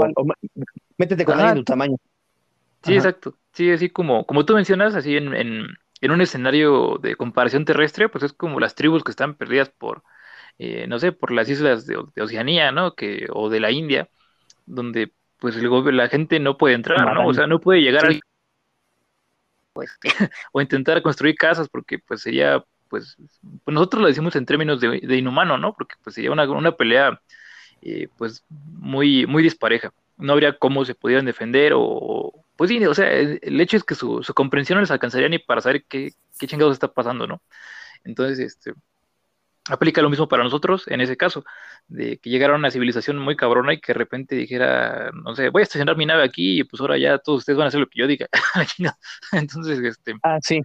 [0.99, 1.97] métete con alguien de tu tamaño.
[2.83, 3.37] Sí, exacto.
[3.53, 5.67] Sí, así como, como tú mencionas, así en, en
[6.11, 10.03] un escenario de comparación terrestre, pues es como las tribus que están perdidas por,
[10.59, 12.95] eh, no sé, por las islas de, Oceanía, ¿no?
[12.95, 14.09] Que, o de la India,
[14.67, 17.27] donde pues el, la gente no puede entrar, ¿no?
[17.27, 18.19] O sea, no puede llegar a...
[19.73, 19.99] Pues,
[20.53, 23.17] o intentar construir casas porque pues sería, pues,
[23.65, 25.75] pues nosotros lo decimos en términos de, inhumano, ¿no?
[25.75, 27.21] Porque pues sería una, una pelea
[27.81, 29.93] eh, pues muy, muy dispareja.
[30.17, 32.22] No habría cómo se pudieran defender o,
[32.57, 35.61] pues sí, o sea, el hecho es que su, comprensión no les alcanzaría ni para
[35.61, 37.43] saber qué, qué chingados está pasando, ¿no?
[38.05, 38.75] Entonces, este,
[39.69, 41.45] aplica lo mismo para nosotros en ese caso,
[41.89, 45.61] de que llegara una civilización muy cabrona y que de repente dijera, no sé, voy
[45.61, 47.89] a estacionar mi nave aquí y pues ahora ya todos ustedes van a hacer lo
[47.89, 48.29] que yo diga.
[49.33, 50.15] Entonces, este...
[50.23, 50.63] Ah, sí.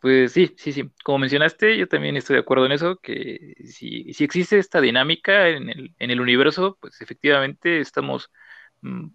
[0.00, 0.90] Pues sí, sí, sí.
[1.04, 5.48] Como mencionaste, yo también estoy de acuerdo en eso, que si, si existe esta dinámica
[5.48, 8.30] en el, en el universo, pues efectivamente estamos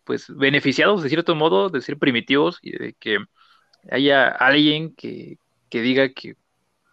[0.04, 3.20] pues beneficiados de cierto modo de ser primitivos y de que
[3.90, 5.38] haya alguien que,
[5.70, 6.36] diga que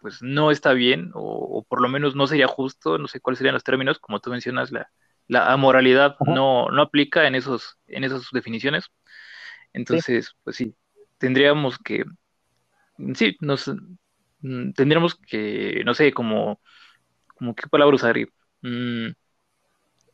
[0.00, 3.54] pues no está bien o, por lo menos no sería justo, no sé cuáles serían
[3.54, 4.90] los términos, como tú mencionas, la,
[5.26, 8.86] la amoralidad no, no aplica en, esos, en esas definiciones.
[9.72, 10.74] Entonces, pues sí,
[11.18, 12.04] tendríamos que,
[13.14, 13.68] sí, nos
[14.40, 16.60] mm, tendríamos que, no sé, como,
[17.36, 18.16] como qué palabra usar,
[18.62, 19.08] mm,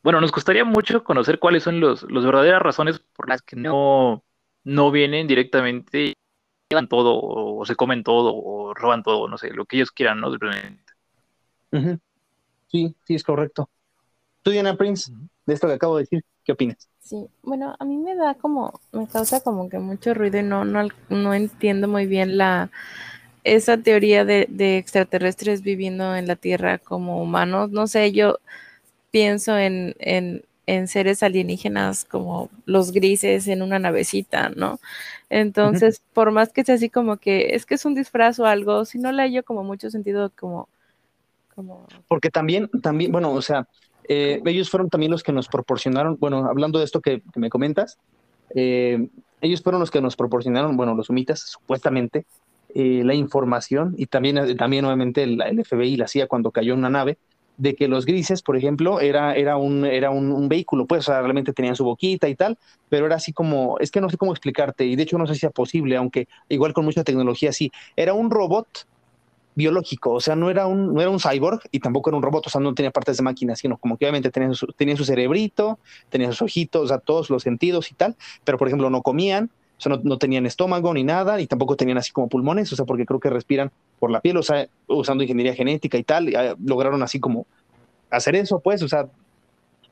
[0.05, 4.23] bueno, nos costaría mucho conocer cuáles son los, las verdaderas razones por las que no,
[4.63, 6.13] no vienen directamente y
[6.69, 10.21] llevan todo, o se comen todo, o roban todo, no sé, lo que ellos quieran,
[10.21, 10.29] ¿no?
[12.67, 13.67] Sí, sí, es correcto.
[14.43, 15.11] Tú, Diana Prince,
[15.43, 16.87] de esto que acabo de decir, ¿qué opinas?
[16.99, 20.65] Sí, bueno, a mí me da como, me causa como que mucho ruido y no,
[20.65, 22.69] no, no entiendo muy bien la
[23.43, 27.71] esa teoría de, de extraterrestres viviendo en la Tierra como humanos.
[27.71, 28.37] No sé, yo
[29.15, 34.81] pienso en, en, en seres alienígenas como los grises en una navecita, ¿no?
[35.29, 38.83] Entonces, por más que sea así como que es que es un disfraz o algo,
[38.83, 40.67] si no le hallo como mucho sentido como,
[41.55, 41.87] como...
[42.09, 43.69] Porque también, también, bueno, o sea,
[44.09, 47.97] eh, ellos fueron también los que nos proporcionaron, bueno, hablando de esto que, me comentas,
[48.53, 49.07] eh,
[49.39, 52.25] ellos fueron los que nos proporcionaron, bueno, los humitas, supuestamente,
[52.73, 56.89] eh, la información y también, también obviamente el, el FBI la CIA cuando cayó una
[56.89, 57.17] nave,
[57.57, 61.75] de que los grises, por ejemplo, era, era, un, era un, vehículo, pues, realmente tenían
[61.75, 62.57] su boquita y tal,
[62.89, 65.33] pero era así como, es que no sé cómo explicarte, y de hecho no sé
[65.35, 68.67] si sea posible, aunque igual con mucha tecnología sí, era un robot
[69.55, 72.47] biológico, o sea, no era un, no era un cyborg y tampoco era un robot,
[72.47, 75.05] o sea, no tenía partes de máquina, sino como que obviamente tenía su, tenía su
[75.05, 79.01] cerebrito, tenía sus ojitos, o sea, todos los sentidos y tal, pero por ejemplo no
[79.01, 82.75] comían, o sea, no, tenían estómago ni nada, y tampoco tenían así como pulmones, o
[82.75, 86.31] sea, porque creo que respiran por la piel, o sea, usando ingeniería genética y tal,
[86.63, 87.45] lograron así como
[88.09, 89.07] hacer eso, pues, o sea,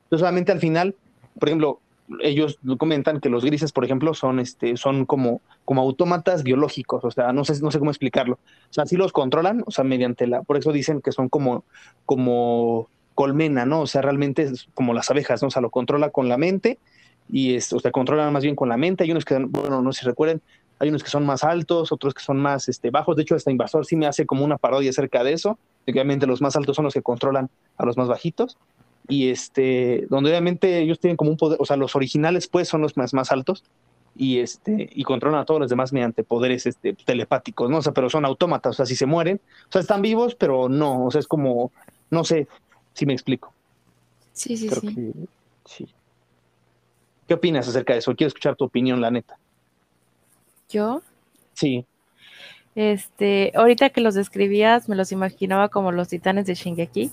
[0.10, 0.96] solamente al final,
[1.40, 1.80] por ejemplo,
[2.22, 7.12] ellos comentan que los grises, por ejemplo, son, este, son como, como autómatas biológicos, o
[7.12, 8.36] sea, no sé, no sé cómo explicarlo.
[8.36, 11.64] O sea, sí los controlan, o sea, mediante la, por eso dicen que son como,
[12.06, 13.82] como colmena, ¿no?
[13.82, 15.48] O sea, realmente es como las abejas, ¿no?
[15.48, 16.80] O sea, lo controla con la mente
[17.30, 19.04] y es, o sea, controlan más bien con la mente.
[19.04, 20.42] Hay unos que, bueno, no sé si recuerden,
[20.80, 23.16] hay unos que son más altos, otros que son más este, bajos.
[23.16, 25.58] De hecho, este invasor sí me hace como una parodia acerca de eso.
[25.88, 28.58] Obviamente los más altos son los que controlan a los más bajitos.
[29.08, 32.82] Y este, donde obviamente ellos tienen como un poder, o sea, los originales pues son
[32.82, 33.64] los más, más altos
[34.16, 37.78] y este, y controlan a todos los demás mediante poderes este, telepáticos, ¿no?
[37.78, 40.70] O sea, pero son autómatas, o sea, si se mueren, o sea, están vivos, pero
[40.70, 41.72] no, o sea, es como,
[42.10, 42.48] no sé
[42.94, 43.54] si me explico.
[44.34, 45.14] Sí, sí, sí.
[45.66, 45.88] sí.
[47.28, 48.16] ¿Qué opinas acerca de eso?
[48.16, 49.38] Quiero escuchar tu opinión, la neta.
[50.70, 51.02] ¿Yo?
[51.54, 51.86] Sí.
[52.76, 57.12] Este, ahorita que los describías, me los imaginaba como los titanes de Shingeki.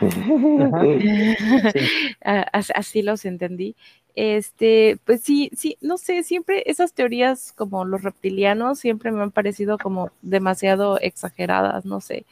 [2.22, 3.74] Así los entendí.
[4.20, 9.30] Este, pues sí, sí, no sé, siempre esas teorías como los reptilianos siempre me han
[9.30, 12.26] parecido como demasiado exageradas, no sé.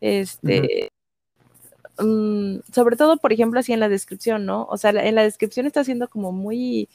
[0.00, 0.90] Este,
[2.00, 4.66] mm, sobre todo, por ejemplo, así en la descripción, ¿no?
[4.70, 6.88] O sea, en la descripción está siendo como muy,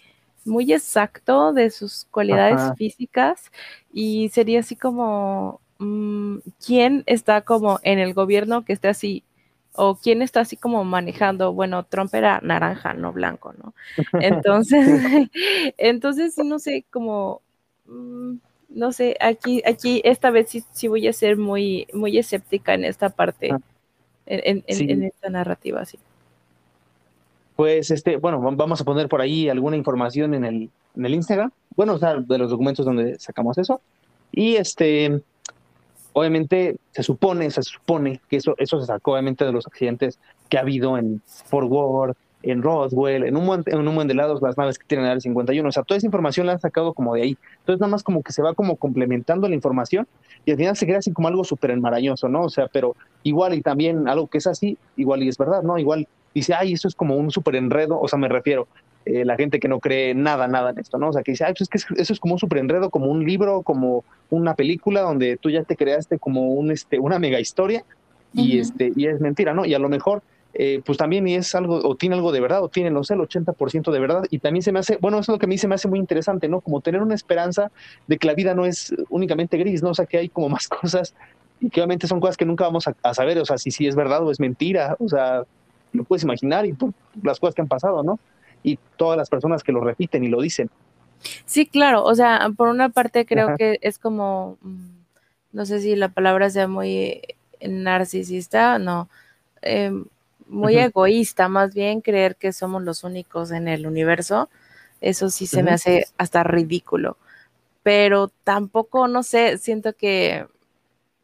[0.46, 3.52] muy exacto de sus cualidades físicas
[3.92, 9.24] y sería así como, mm, ¿quién está como en el gobierno que esté así?
[9.74, 13.74] O quién está así como manejando, bueno, Trump era naranja, no blanco, ¿no?
[14.22, 15.30] Entonces,
[15.78, 17.42] entonces, no sé, como,
[17.86, 18.36] mm,
[18.70, 23.10] no sé, aquí, aquí esta vez sí, voy a ser muy, muy escéptica en esta
[23.10, 23.52] parte,
[24.26, 25.98] en, en esta narrativa, sí
[27.56, 31.52] pues este, bueno, vamos a poner por ahí alguna información en el, en el Instagram,
[31.76, 33.82] bueno, o sea, de los documentos donde sacamos eso.
[34.32, 35.22] Y este,
[36.14, 40.58] obviamente se supone, se supone que eso, eso se sacó obviamente de los accidentes que
[40.58, 44.42] ha habido en Fort Worth, en Roswell, en un, buen, en un buen de lados
[44.42, 47.16] las naves que tienen el 51, o sea, toda esa información la han sacado como
[47.16, 47.38] de ahí.
[47.60, 50.08] Entonces nada más como que se va como complementando la información
[50.46, 52.44] y al final se queda así como algo súper enmarañoso, ¿no?
[52.44, 55.78] O sea, pero igual y también algo que es así, igual y es verdad, ¿no?
[55.80, 58.68] Igual dice, ay, eso es como un súper enredo, o sea, me refiero,
[59.06, 61.10] eh, la gente que no cree nada, nada en esto, ¿no?
[61.10, 63.06] O sea, que dice, ay, pues es que eso es como un súper enredo, como
[63.06, 67.40] un libro, como una película donde tú ya te creaste como un, este, una mega
[67.40, 67.84] historia
[68.34, 69.66] y, este, y es mentira, ¿no?
[69.66, 70.24] Y a lo mejor,
[70.58, 73.20] eh, pues también es algo, o tiene algo de verdad, o tiene, no sé, el
[73.20, 75.58] 80% de verdad, y también se me hace, bueno, eso es lo que a mí
[75.58, 76.62] se me hace muy interesante, ¿no?
[76.62, 77.72] Como tener una esperanza
[78.08, 79.90] de que la vida no es únicamente gris, ¿no?
[79.90, 81.14] O sea, que hay como más cosas
[81.60, 83.86] y que obviamente son cosas que nunca vamos a, a saber, o sea, si sí
[83.86, 85.44] es verdad o es mentira, o sea,
[85.92, 88.18] lo puedes imaginar y por las cosas que han pasado, ¿no?
[88.64, 90.70] Y todas las personas que lo repiten y lo dicen.
[91.46, 94.90] Sí, claro, o sea, por una parte creo que es como, mm,
[95.52, 97.22] no sé si la palabra sea muy
[97.62, 99.10] narcisista, no,
[99.62, 100.06] em,
[100.48, 104.50] muy egoísta, más bien creer que somos los únicos en el universo,
[105.02, 107.18] eso sí se me hace hasta ridículo,
[107.84, 110.48] pero tampoco, no sé, siento que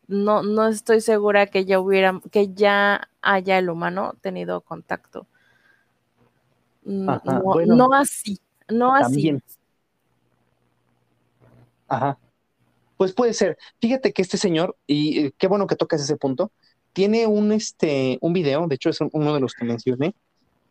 [0.08, 5.26] no, no estoy segura que ya hubiera, que ya haya el humano tenido contacto.
[6.84, 7.10] Mm,
[7.68, 9.40] no, así, no así.
[11.88, 12.18] Ajá.
[12.98, 13.58] Pues puede ser.
[13.80, 16.52] Fíjate que este señor, y eh, qué bueno que tocas ese punto,
[16.94, 20.14] tiene un, este, un video, de hecho es uno de los que mencioné,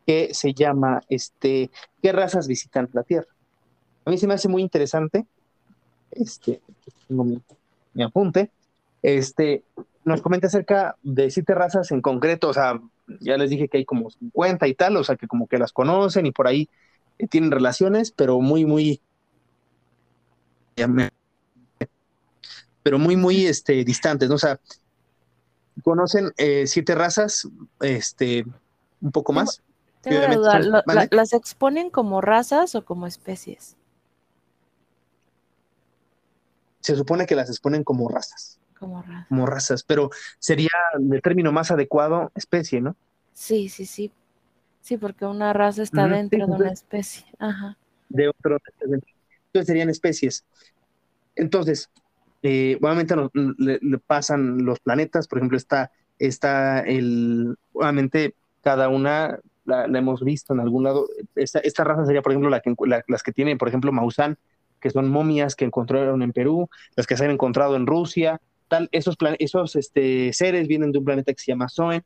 [0.05, 1.69] que se llama este,
[2.01, 3.27] ¿Qué razas visitan la Tierra?
[4.05, 5.25] A mí se me hace muy interesante.
[6.11, 6.61] Este,
[7.07, 7.23] tengo
[7.93, 8.49] mi apunte.
[9.01, 9.63] Este,
[10.03, 12.79] nos comenta acerca de siete razas en concreto, o sea,
[13.19, 15.71] ya les dije que hay como 50 y tal, o sea, que como que las
[15.71, 16.69] conocen y por ahí
[17.19, 19.01] eh, tienen relaciones, pero muy, muy,
[22.83, 24.29] pero muy, muy este, distantes.
[24.31, 24.59] O sea,
[25.81, 27.47] conocen eh, siete razas,
[27.79, 28.45] este,
[29.01, 29.61] un poco más.
[31.11, 33.77] ¿las exponen como razas o como especies?
[36.79, 38.59] Se supone que las exponen como razas.
[38.79, 39.83] Como razas.
[39.83, 40.09] pero
[40.39, 42.95] sería el término más adecuado especie, ¿no?
[43.31, 44.11] Sí, sí, sí.
[44.81, 47.25] Sí, porque una raza está dentro de una especie.
[47.37, 47.77] Ajá.
[48.09, 48.57] De otro.
[48.81, 50.43] Entonces serían especies.
[51.35, 51.91] Entonces,
[52.43, 53.15] eh, obviamente
[53.57, 60.53] le, pasan los planetas, por ejemplo, está, está el, obviamente cada una la, hemos visto
[60.53, 61.07] en algún lado.
[61.35, 62.73] Esta, raza sería, por ejemplo, la que,
[63.07, 64.37] las que tienen, por ejemplo, Maussan,
[64.79, 68.41] que son momias que encontraron en Perú, las que se han encontrado en Rusia,
[68.91, 72.03] esos, esos este, seres vienen de un planeta que se llama Zoen,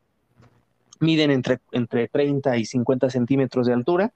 [0.99, 4.13] miden entre, entre 30 y 50 centímetros de altura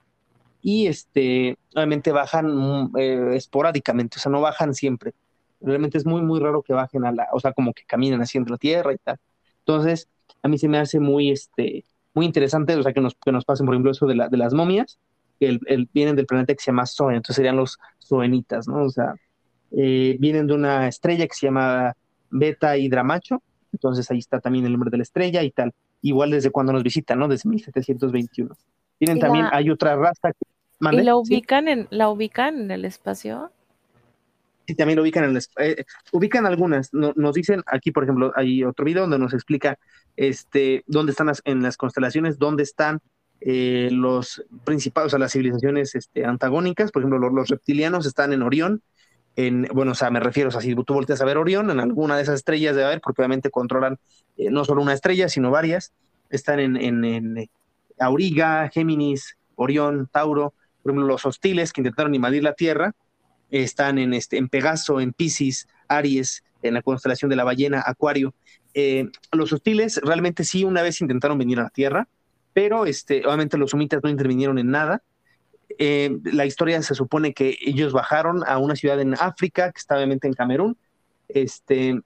[0.61, 5.13] y este, obviamente bajan mm, eh, esporádicamente, o sea, no bajan siempre.
[5.61, 8.37] Realmente es muy, muy raro que bajen a la, o sea, como que caminen así
[8.37, 9.17] entre la tierra y tal.
[9.59, 10.07] Entonces,
[10.41, 11.83] a mí se me hace muy, este,
[12.13, 14.37] muy interesante, o sea, que nos, que nos pasen, por ejemplo, eso de, la, de
[14.37, 14.99] las momias,
[15.39, 18.83] que el, vienen del planeta que se llama Zoen, entonces serían los zoenitas, ¿no?
[18.83, 19.13] O sea,
[19.71, 21.95] eh, vienen de una estrella que se llama
[22.29, 23.41] Beta Hidramacho,
[23.71, 26.83] entonces ahí está también el nombre de la estrella y tal, igual desde cuando nos
[26.83, 27.27] visitan, ¿no?
[27.27, 28.55] Desde 1721.
[28.97, 30.45] Tienen también, hay otra raza que...
[30.91, 33.51] ¿Y la ubican, en, la ubican en el espacio?
[34.69, 38.63] Sí, también lo ubican en el eh, ubican algunas, nos dicen aquí, por ejemplo, hay
[38.63, 39.79] otro video donde nos explica
[40.15, 42.99] este, dónde están las, en las constelaciones, dónde están
[43.41, 48.43] eh, los principales, o sea, las civilizaciones este, antagónicas, por ejemplo, los reptilianos están en
[48.43, 48.83] Orión,
[49.73, 52.15] bueno, o sea, me refiero, o sea, si tú volteas a ver Orión, en alguna
[52.15, 53.97] de esas estrellas debe haber, porque obviamente controlan
[54.37, 55.93] eh, no solo una estrella, sino varias,
[56.29, 57.49] están en, en, eh,
[57.97, 60.53] Auriga, Géminis, Orión, Tauro,
[60.83, 62.93] por ejemplo, los hostiles que intentaron invadir la Tierra,
[63.51, 68.33] están en, este, en Pegaso, en Pisces, Aries, en la constelación de la ballena, Acuario.
[68.73, 72.07] Eh, los hostiles realmente sí una vez intentaron venir a la Tierra,
[72.53, 75.01] pero este, obviamente los sumitas no intervinieron en nada,
[75.77, 79.95] eh, la historia se supone que ellos bajaron a una ciudad en África, que está
[79.95, 80.77] obviamente en Camerún,
[81.27, 82.01] este,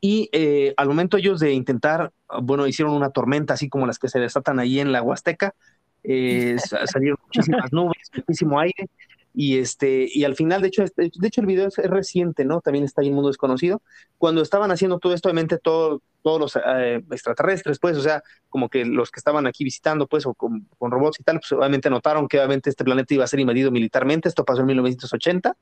[0.00, 4.08] y eh, al momento ellos de intentar, bueno, hicieron una tormenta así como las que
[4.08, 5.54] se desatan ahí en la Huasteca,
[6.02, 8.88] salieron muchísimas nubes, muchísimo aire,
[9.34, 12.60] y este, y al final, de hecho, este, de hecho el video es, reciente, ¿no?
[12.60, 13.82] También está ahí en Mundo Desconocido.
[14.18, 18.68] Cuando estaban haciendo todo esto, obviamente todo, todos los eh, extraterrestres, pues, o sea, como
[18.68, 22.28] que los que estaban aquí visitando, pues, o con, robots y tal, pues obviamente notaron
[22.28, 24.28] que obviamente este planeta iba a ser invadido militarmente.
[24.28, 25.56] Esto pasó en 1980.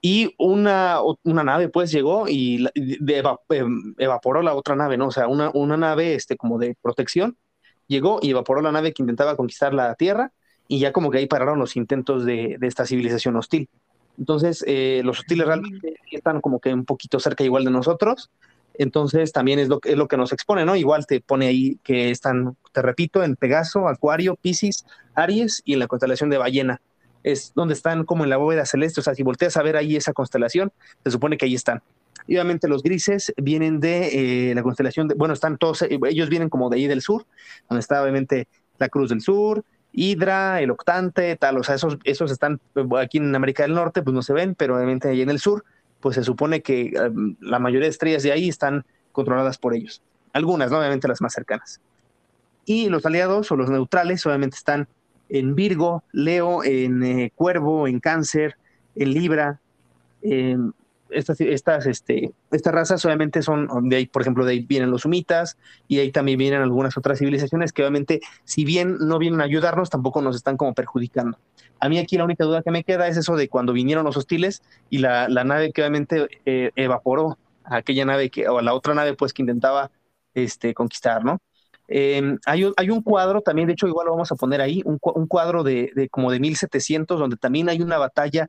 [0.00, 5.06] Y una, una nave, pues, llegó y em, evaporó la otra nave, ¿no?
[5.06, 7.36] O sea, una, una nave, este, como de protección,
[7.86, 10.32] llegó y evaporó la nave que intentaba conquistar la Tierra
[10.72, 13.68] y ya como que ahí pararon los intentos de, esta civilización hostil.
[14.18, 18.30] Entonces, eh, los hostiles realmente están como que un poquito cerca igual de nosotros,
[18.72, 20.74] entonces también es lo, es lo que nos expone, ¿no?
[20.74, 25.80] Igual te pone ahí que están, te repito, en Pegaso, Acuario, Piscis, Aries y en
[25.80, 26.80] la constelación de Ballena.
[27.22, 29.96] Es donde están como en la bóveda celeste, o sea, si volteas a ver ahí
[29.96, 30.72] esa constelación,
[31.04, 31.82] se supone que ahí están.
[32.26, 36.48] Y obviamente los grises vienen de eh, la constelación, de, bueno, están todos, ellos vienen
[36.48, 37.26] como de ahí del sur,
[37.68, 38.48] donde está obviamente
[38.78, 42.60] la Cruz del Sur, Hidra, el octante, tal, o sea, esos, esos están
[42.98, 45.64] aquí en América del Norte, pues no se ven, pero obviamente ahí en el sur,
[46.00, 50.02] pues se supone que em, la mayoría de estrellas de ahí están controladas por ellos.
[50.32, 50.78] Algunas, ¿no?
[50.78, 51.80] obviamente las más cercanas.
[52.64, 54.88] Y los aliados o los neutrales obviamente están
[55.28, 58.56] en Virgo, Leo, en eh, Cuervo, en Cáncer,
[58.94, 59.60] en Libra,
[60.22, 60.74] en
[61.12, 62.32] estas, estas, este,
[62.64, 65.56] razas obviamente son, de ahí, por ejemplo, de ahí vienen los sumitas
[65.88, 69.90] y ahí también vienen algunas otras civilizaciones que obviamente, si bien no vienen a ayudarnos,
[69.90, 71.38] tampoco nos están como perjudicando.
[71.80, 74.16] A mí aquí la única duda que me queda es eso de cuando vinieron los
[74.16, 78.62] hostiles y la, la nave que obviamente eh, evaporó a aquella nave que, o a
[78.62, 79.90] la otra nave pues que intentaba
[80.34, 81.40] este, conquistar, ¿no?
[81.88, 84.82] Em, hay, un, hay, un cuadro también, de hecho igual lo vamos a poner ahí,
[84.84, 88.48] un, un cuadro de, de, como de 1700 donde también hay una batalla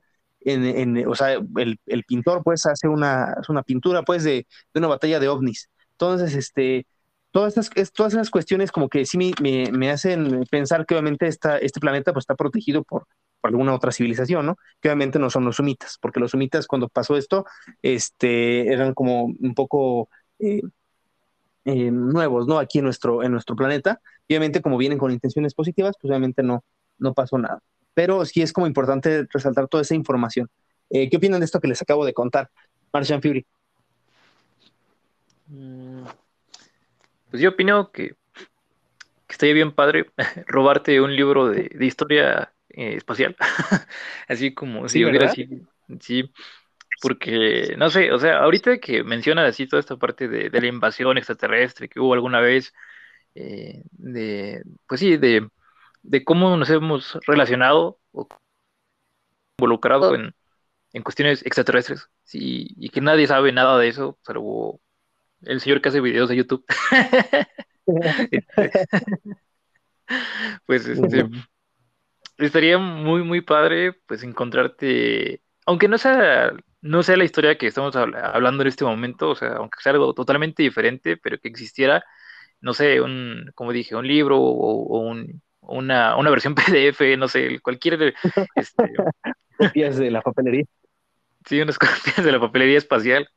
[1.07, 3.35] o sea, el, pintor pues hace una,
[3.65, 5.69] pintura pues de, una batalla de ovnis.
[5.91, 6.85] Entonces, este,
[7.31, 11.79] todas estas, todas esas cuestiones como que sí me, hacen pensar que obviamente esta, este
[11.79, 13.07] planeta pues está protegido por,
[13.43, 14.57] alguna otra civilización, ¿no?
[14.79, 17.45] Que obviamente no son los sumitas, porque los sumitas cuando pasó esto,
[17.81, 20.09] este, eran como un poco...
[20.39, 20.61] Eh,
[21.65, 22.59] eh, nuevos, ¿no?
[22.59, 24.01] Aquí en nuestro, en nuestro planeta.
[24.27, 26.63] Obviamente, como vienen con intenciones positivas, pues obviamente no,
[26.97, 27.61] no pasó nada
[27.93, 30.49] pero sí es como importante resaltar toda esa información.
[30.89, 32.49] Eh, ¿Qué opinan de esto que les acabo de contar,
[32.91, 33.45] Martian Fury?
[35.47, 36.03] Mm,
[37.29, 38.15] pues yo opino que, que
[39.29, 40.11] estaría bien padre
[40.47, 43.35] robarte un libro de, historia eh, espacial,
[44.27, 45.47] así como si hubiera así,
[45.99, 46.31] sí,
[47.01, 51.17] porque, no sé, o sea, ahorita que mencionas así toda esta parte de, la invasión
[51.17, 52.73] extraterrestre que hubo alguna vez,
[53.35, 55.49] eh, de, pues sí, de,
[56.03, 58.27] de, cómo nos hemos relacionado o
[59.57, 60.35] involucrado en,
[60.93, 64.79] en cuestiones extraterrestres, sí, y que nadie sabe nada de eso, salvo
[65.41, 66.65] el señor que hace videos de YouTube.
[70.65, 71.25] pues este,
[72.37, 77.95] estaría muy, muy padre, pues encontrarte, aunque no sea no sé la historia que estamos
[77.95, 82.03] hablando en este momento, o sea, aunque sea algo totalmente diferente, pero que existiera,
[82.59, 87.59] no sé, un, como dije, un libro o, un, una, una, versión PDF, no sé,
[87.59, 88.13] cualquier...
[88.55, 88.83] Este,
[89.57, 90.65] copias de la papelería.
[91.45, 93.27] Sí, unas copias de la papelería espacial.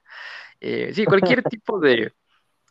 [0.60, 2.12] Eh, sí, cualquier tipo de,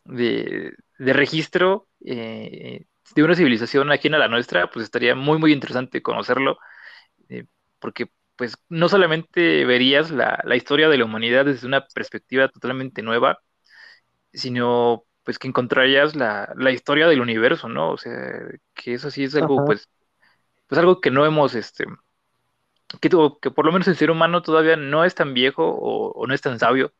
[0.04, 0.72] de,
[1.12, 2.84] registro eh,
[3.14, 6.58] de una civilización ajena a la nuestra, pues estaría muy, muy interesante conocerlo,
[7.28, 7.44] eh,
[7.78, 13.38] porque pues no solamente verías la, historia de la humanidad desde una perspectiva totalmente nueva,
[14.32, 17.90] sino pues que encontrarías la, historia del universo, ¿no?
[17.90, 18.14] O sea,
[18.74, 19.90] que eso sí es algo, pues,
[20.68, 21.84] pues algo que no hemos, este,
[23.00, 23.10] que,
[23.42, 26.40] que por lo menos el ser humano todavía no es tan viejo o, no es
[26.40, 26.94] tan sabio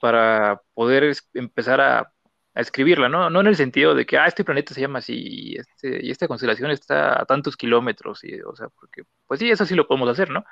[0.00, 2.12] para poder empezar a,
[2.54, 3.28] escribirla, ¿no?
[3.28, 6.10] No en el sentido de que, ah, este planeta se llama así y, este, y
[6.10, 9.86] esta constelación está a tantos kilómetros, y, o sea, porque, pues sí, eso sí lo
[9.86, 10.44] podemos hacer, ¿no?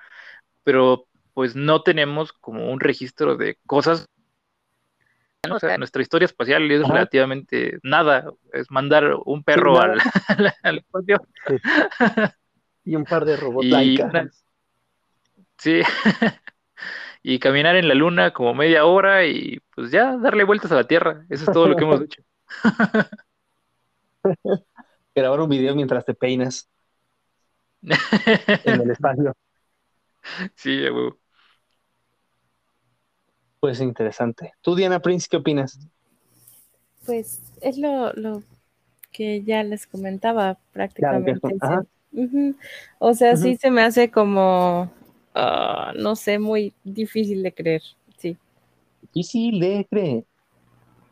[0.64, 4.08] pero pues no tenemos como un registro de cosas.
[5.50, 9.80] O sea, nuestra historia espacial es relativamente nada, es mandar un perro
[10.62, 11.26] al, espacio.
[12.86, 14.44] Y un par de robots.
[15.56, 15.80] sí,
[17.22, 20.86] y caminar en la luna como media hora y pues ya darle vueltas a la
[20.86, 21.24] Tierra.
[21.30, 22.22] Eso es todo lo que hemos hecho.
[25.14, 26.68] Grabar un video mientras te peinas
[27.84, 29.34] en el espacio.
[30.54, 30.84] Sí,
[33.64, 34.52] Pues interesante.
[34.60, 35.78] ¿Tú, Diana Prince, qué opinas?
[37.06, 38.42] Pues es lo,
[39.10, 41.40] que ya les comentaba prácticamente.
[42.98, 44.92] O sea, sí se me hace como,
[45.34, 47.80] ah, no sé, muy difícil de creer,
[48.18, 48.36] sí.
[49.00, 50.24] Difícil de creer.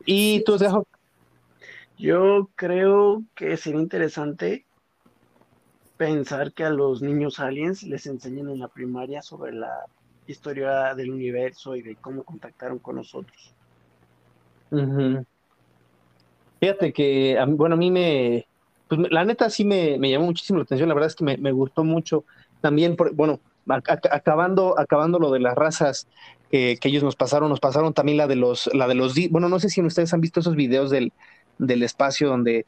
[0.05, 0.85] ¿Y tú, Dejo?
[1.97, 4.63] Yo creo que sería interesante
[5.97, 9.87] pensar que a los niños aliens les enseñan en la primaria sobre la
[10.27, 13.53] historia del universo y de cómo contactaron con nosotros.
[16.59, 18.47] Fíjate que, bueno, a mí me,
[18.87, 21.83] pues la neta sí me, llamó muchísimo la atención, la verdad es que me, gustó
[21.83, 22.25] mucho.
[22.61, 26.07] También, por, bueno, acabando, acabando lo de las razas
[26.49, 29.59] que ellos nos pasaron, nos pasaron también la de los, la de los, bueno, no
[29.59, 31.11] sé si ustedes han visto esos videos del,
[31.57, 32.65] del espacio donde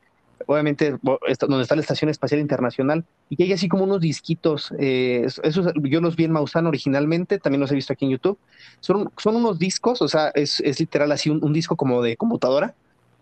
[0.47, 5.73] obviamente donde está la Estación Espacial Internacional, y hay así como unos disquitos, eh, esos,
[5.81, 8.37] yo los vi en Maussan originalmente, también los he visto aquí en YouTube,
[8.79, 12.75] son, son unos discos, o sea, es, es literal así un, disco como de computadora,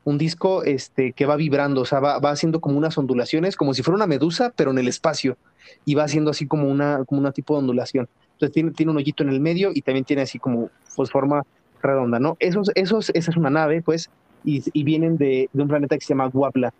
[0.03, 3.73] un disco este, que va vibrando, o sea, va, va, haciendo como unas ondulaciones, como
[3.73, 5.37] si fuera una medusa, pero en el espacio,
[5.85, 8.09] y va haciendo así como una, como una tipo de ondulación.
[8.33, 11.43] Entonces tiene, tiene un hoyito en el medio y también tiene así como pues, forma
[11.81, 12.35] redonda, ¿no?
[12.39, 14.09] Esos, esos, esa es una nave, pues,
[14.43, 16.73] y, vienen de, de, un planeta que se llama Guapla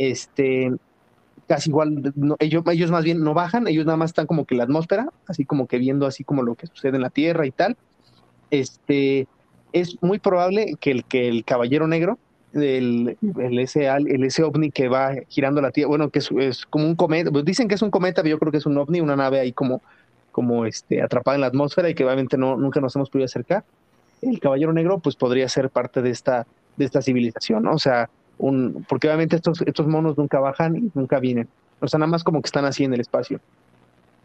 [0.00, 0.72] este,
[1.46, 4.64] casi igual, ellos, ellos más bien no bajan, ellos nada más están como que la
[4.64, 7.76] atmósfera, así como que viendo así como lo que sucede en la Tierra y tal.
[8.50, 9.28] Este,
[9.74, 12.18] es muy probable que el, que el Caballero Negro,
[12.54, 16.86] el, el, ese, el ese ovni que va girando la Tierra, bueno, que es, como
[16.86, 19.02] un cometa, pues dicen que es un cometa, pero yo creo que es un ovni,
[19.02, 19.82] una nave ahí como,
[20.32, 23.64] como este, atrapada en la atmósfera y que obviamente no, nunca nos hemos podido acercar.
[24.22, 26.46] El Caballero Negro, pues podría ser parte de esta,
[26.78, 27.66] de esta civilización.
[27.68, 28.08] O sea,
[28.88, 31.48] porque obviamente estos, estos monos nunca bajan y nunca vienen.
[31.80, 33.40] O sea, nada más como que están así en el espacio.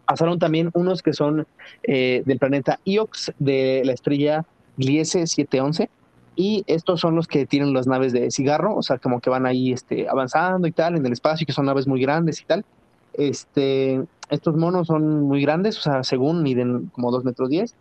[0.05, 1.47] Pasaron también unos que son
[1.83, 4.45] eh, del planeta Iox, de la estrella
[4.77, 5.89] Gliese 711,
[6.35, 9.45] y estos son los que tienen las naves de cigarro, o sea, como que van
[9.45, 12.65] ahí este, avanzando y tal en el espacio, que son naves muy grandes y tal.
[13.13, 17.73] Este, estos monos son muy grandes, o sea, según miden como 2 metros 10,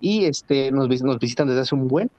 [0.00, 2.10] y este, nos, nos visitan desde hace un buen,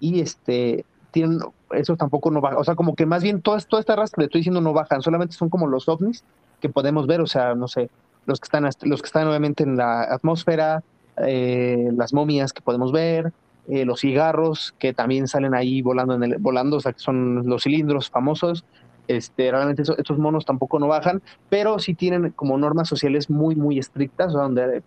[0.00, 1.40] y este, tienen,
[1.70, 4.22] eso tampoco no baja, o sea, como que más bien toda, toda esta raza que
[4.22, 6.24] le estoy diciendo no bajan, solamente son como los ovnis
[6.60, 7.90] que podemos ver, o sea, no sé,
[8.26, 10.82] los que están, los que están obviamente en la atmósfera,
[11.26, 13.32] eh, las momias que podemos ver,
[13.68, 17.48] eh, los cigarros que también salen ahí volando, en el, volando, o sea, que son
[17.48, 18.64] los cilindros famosos,
[19.08, 23.78] este, realmente estos monos tampoco no bajan, pero sí tienen como normas sociales muy, muy
[23.78, 24.82] estrictas, donde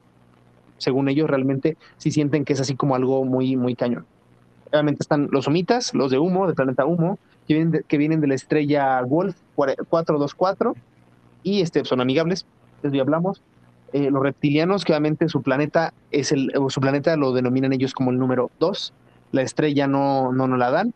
[0.77, 4.05] según ellos realmente sí sienten que es así como algo muy, muy cañón.
[4.71, 8.21] Obviamente están los humitas, los de humo, del planeta humo, que vienen de, que vienen
[8.21, 10.75] de la estrella Wolf 424
[11.43, 12.45] y este, son amigables,
[12.81, 13.41] desde ya hablamos.
[13.91, 18.11] Eh, los reptilianos, que obviamente su planeta es el, su planeta lo denominan ellos como
[18.11, 18.93] el número 2,
[19.31, 20.93] la estrella no, no la dan.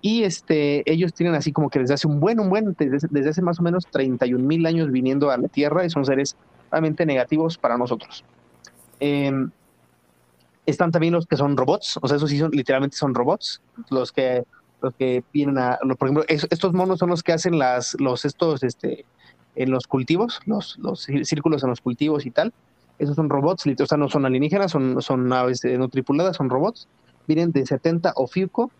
[0.00, 3.30] Y este, ellos tienen así como que desde hace un buen, un buen, desde, desde
[3.30, 6.36] hace más o menos 31 mil años viniendo a la Tierra y son seres
[6.70, 8.24] realmente negativos para nosotros.
[9.00, 9.32] Eh,
[10.66, 14.12] están también los que son robots, o sea, esos sí son, literalmente son robots, los
[14.12, 14.44] que,
[14.82, 18.62] los que vienen a, por ejemplo, estos monos son los que hacen las, los, estos,
[18.62, 19.06] este,
[19.56, 22.52] en los cultivos, los, los círculos en los cultivos y tal.
[22.98, 26.48] Esos son robots, o sea, no son alienígenas, son, son naves eh, no tripuladas, son
[26.48, 26.88] robots.
[27.26, 28.70] Vienen de 70 o FIUCO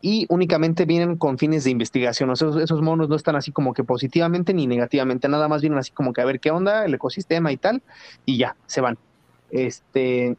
[0.00, 2.30] y únicamente vienen con fines de investigación.
[2.30, 5.62] O sea, esos, esos, monos no están así como que positivamente ni negativamente, nada más
[5.62, 7.82] vienen así como que a ver qué onda, el ecosistema y tal,
[8.24, 8.98] y ya, se van.
[9.50, 10.36] Este,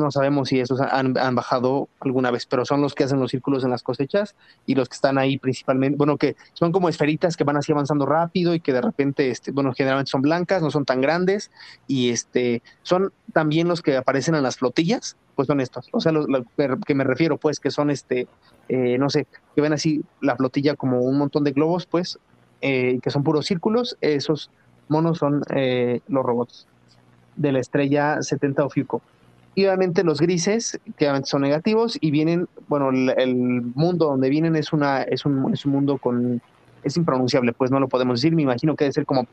[0.00, 3.64] no sabemos si esos han, bajado alguna vez, pero son los que hacen los círculos
[3.64, 4.34] en las cosechas
[4.66, 8.06] y los que están ahí principalmente, bueno, que son como esferitas que van así avanzando
[8.06, 11.50] rápido y que de repente, este, bueno, generalmente son blancas, no son tan grandes
[11.86, 16.12] y este, son también los que aparecen en las flotillas, pues son estos, o sea,
[16.12, 16.26] lo,
[16.86, 18.26] que me refiero, pues, que son este,
[18.68, 22.18] eh, no sé, que ven así la flotilla como un montón de globos, pues,
[22.60, 24.50] eh, que son puros círculos, esos
[24.88, 26.66] monos son eh, los robots
[27.36, 29.00] de la estrella 70 Ofiuco
[29.54, 34.56] y obviamente los grises, que obviamente son negativos, y vienen, bueno, el, mundo donde vienen
[34.56, 36.40] es, una, es, un, es un mundo con,
[36.84, 39.26] es impronunciable, pues no lo podemos decir, me imagino que debe ser como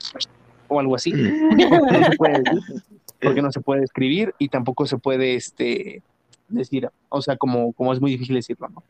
[0.69, 1.13] o algo así,
[3.21, 6.01] porque no se puede escribir y tampoco se puede este,
[6.49, 8.83] decir, o sea, como, como es muy difícil decirlo, ¿no?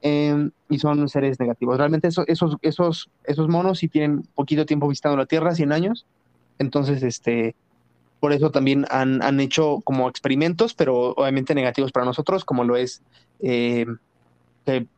[0.00, 1.76] Em, y son seres negativos.
[1.76, 6.06] Realmente esos, esos, esos, esos monos sí tienen poquito tiempo visitando la Tierra, 100 años,
[6.58, 7.54] entonces, este,
[8.20, 12.76] por eso también han, han, hecho como experimentos, pero obviamente negativos para nosotros, como lo
[12.76, 13.02] es
[13.40, 13.86] eh,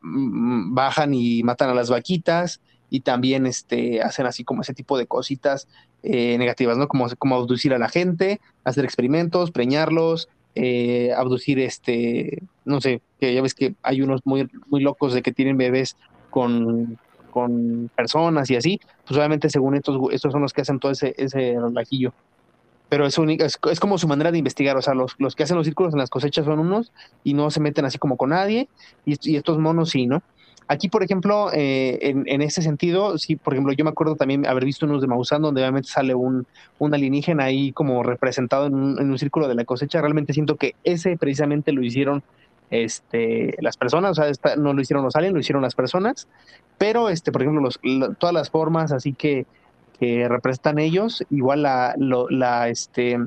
[0.01, 4.97] mm, bajan y matan a las vaquitas y también este, hacen así como ese tipo
[4.97, 5.67] de cositas
[6.03, 6.87] eh, negativas, ¿no?
[6.87, 13.33] Como, como abducir a la gente, hacer experimentos, preñarlos, eh, abducir, este, no sé, que
[13.33, 15.95] ya ves que hay unos muy, muy locos de que tienen bebés
[16.29, 16.99] con,
[17.29, 21.13] con personas y así, pues obviamente según estos, estos son los que hacen todo ese,
[21.17, 22.13] ese relajillo
[22.91, 23.17] pero es,
[23.71, 25.99] es, como su manera de investigar, o sea, los, los, que hacen los círculos en
[25.99, 26.91] las cosechas son unos
[27.23, 28.67] y no se meten así como con nadie,
[29.05, 30.21] y, estos monos sí, ¿no?
[30.67, 34.45] Aquí, por ejemplo, eh, en, en, ese sentido, sí, por ejemplo, yo me acuerdo también
[34.45, 36.45] haber visto unos de Maussan donde obviamente sale un,
[36.79, 40.01] un alienígena ahí como representado en un, en un, círculo de la cosecha.
[40.01, 42.23] Realmente siento que ese precisamente lo hicieron
[42.71, 46.27] este, las personas, o sea, no lo hicieron los aliens, lo hicieron las personas.
[46.77, 47.79] Pero, este, por ejemplo, los,
[48.17, 49.45] todas las formas, así que
[50.01, 53.19] que representan ellos, igual la, lo, la, este,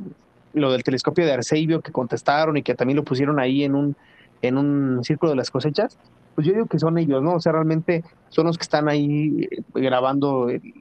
[0.54, 3.96] lo del telescopio de Arceibio que contestaron y que también lo pusieron ahí en un,
[4.42, 5.96] en un círculo de las cosechas,
[6.34, 7.34] pues yo digo que son ellos, ¿no?
[7.34, 10.74] O sea, realmente son los que están ahí eh, grabando el,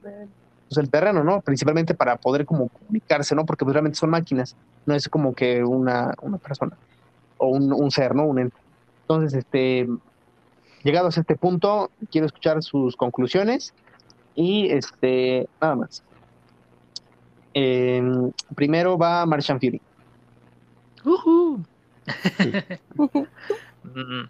[0.68, 1.40] pues el terreno, ¿no?
[1.42, 3.46] Principalmente para poder como comunicarse, ¿no?
[3.46, 6.76] Porque pues realmente son máquinas, no es como que una, una persona
[7.38, 8.24] o un, ser, ¿no?
[8.24, 8.56] Un ente.
[9.02, 9.86] Entonces, este,
[10.82, 13.74] llegados a este punto, quiero escuchar sus conclusiones
[14.34, 16.02] y este, nada más.
[18.54, 19.80] primero va Martian Fury.
[23.84, 24.24] Mm.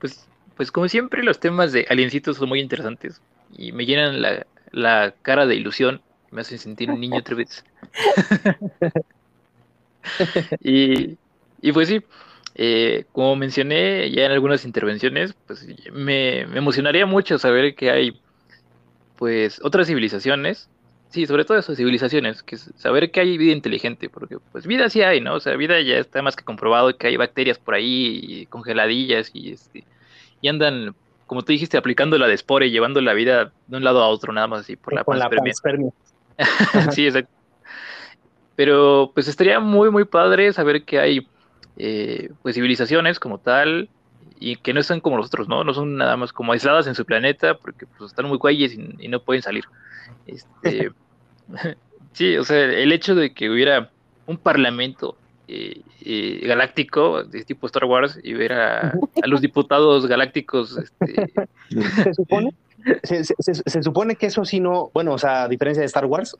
[0.00, 3.20] pues, pues como siempre los temas de aliencitos son muy interesantes
[3.56, 7.64] y me llenan la, la cara de ilusión, me hacen sentir un niño otra vez.
[10.60, 11.16] y,
[11.62, 12.02] y pues sí,
[12.54, 18.20] eh, como mencioné ya en algunas intervenciones, pues me, me emocionaría mucho saber que hay
[19.18, 20.70] pues otras civilizaciones,
[21.10, 24.88] sí, sobre todo esas civilizaciones, que es saber que hay vida inteligente, porque pues vida
[24.88, 25.34] sí hay, ¿no?
[25.34, 29.30] O sea, vida ya está más que comprobado que hay bacterias por ahí, y congeladillas,
[29.34, 29.84] y este,
[30.40, 30.94] y andan,
[31.26, 34.08] como tú dijiste, aplicando la de Spore y llevando la vida de un lado a
[34.08, 35.52] otro, nada más así, por la panspermia.
[36.92, 37.32] sí, exacto.
[38.54, 41.26] Pero pues estaría muy, muy padre saber que hay
[41.76, 43.88] eh, pues civilizaciones como tal,
[44.38, 45.64] y que no están como nosotros, ¿no?
[45.64, 49.08] No son nada más como aisladas en su planeta porque pues, están muy cuelles y,
[49.08, 49.64] no pueden salir.
[50.26, 50.92] Este,
[52.12, 53.90] sí, o sea, el hecho de que hubiera
[54.26, 55.16] un parlamento
[55.48, 58.92] eh, eh, galáctico de tipo Star Wars y ver a,
[59.24, 60.76] los diputados galácticos.
[60.76, 61.32] Este...
[62.04, 62.50] ¿Se, supone,
[63.02, 66.36] se, se, supone que eso sí no, bueno, o sea, a diferencia de Star Wars,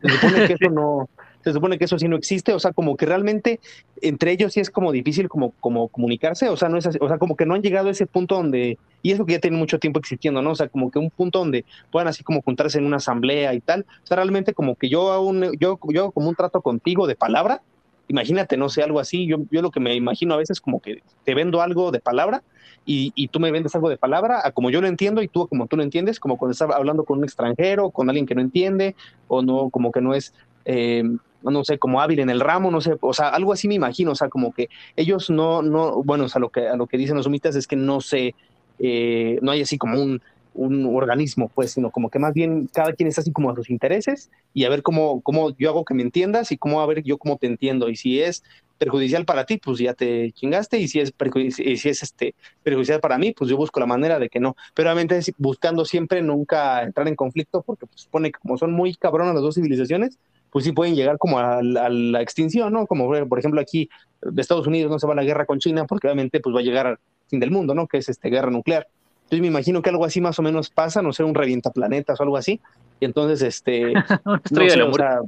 [0.00, 1.08] se supone que eso no,
[1.44, 3.60] se supone que eso sí no existe, o sea, como que realmente
[4.02, 7.08] entre ellos sí es como difícil como, como comunicarse, o sea, no es así, o
[7.08, 9.56] sea, como que no han llegado a ese punto donde, y eso que ya tiene
[9.56, 10.50] mucho tiempo existiendo, ¿no?
[10.50, 13.60] O sea, como que un punto donde puedan así como juntarse en una asamblea y
[13.60, 17.16] tal, o sea, realmente como que yo aún, yo, yo como un trato contigo de
[17.16, 17.62] palabra,
[18.08, 19.26] imagínate, no sé, algo así.
[19.26, 22.42] Yo, yo lo que me imagino a veces como que te vendo algo de palabra
[22.84, 25.46] y, y, tú me vendes algo de palabra a como yo lo entiendo y tú
[25.46, 28.40] como tú lo entiendes, como cuando estás hablando con un extranjero, con alguien que no
[28.40, 28.96] entiende
[29.28, 30.32] o no, como que no es,
[30.64, 31.04] eh,
[31.42, 34.12] no sé, como hábil en el ramo, no sé, o sea, algo así me imagino,
[34.12, 36.98] o sea, como que ellos no, no, bueno, o sea, lo que, a lo que
[36.98, 38.34] dicen los sumitas es que no sé,
[38.78, 40.20] eh, no hay así como un,
[40.58, 43.70] un organismo, pues, sino como que más bien cada quien está así como a sus
[43.70, 47.02] intereses y a ver cómo, cómo yo hago que me entiendas y cómo a ver
[47.02, 47.88] yo cómo te entiendo.
[47.88, 48.42] Y si es
[48.76, 51.12] perjudicial para ti, pues ya te chingaste, y si es,
[51.56, 54.56] si es este, perjudicial para mí, pues yo busco la manera de que no.
[54.74, 58.94] Pero obviamente buscando siempre nunca entrar en conflicto, porque pues, supone que como son muy
[58.94, 60.18] cabronas las dos civilizaciones,
[60.50, 62.86] pues sí pueden llegar como a, la extinción, ¿no?
[62.86, 63.88] Como por ejemplo aquí
[64.22, 66.60] de Estados Unidos no se va a la guerra con China, porque obviamente pues va
[66.60, 67.86] a llegar al fin del mundo, ¿no?
[67.86, 68.86] Que es este guerra nuclear.
[69.24, 72.22] Entonces me imagino que algo así más o menos pasa, no sé, un revientaplanetas o
[72.22, 72.60] algo así.
[72.98, 73.92] Y entonces, este...
[74.24, 75.20] no sé, o sea,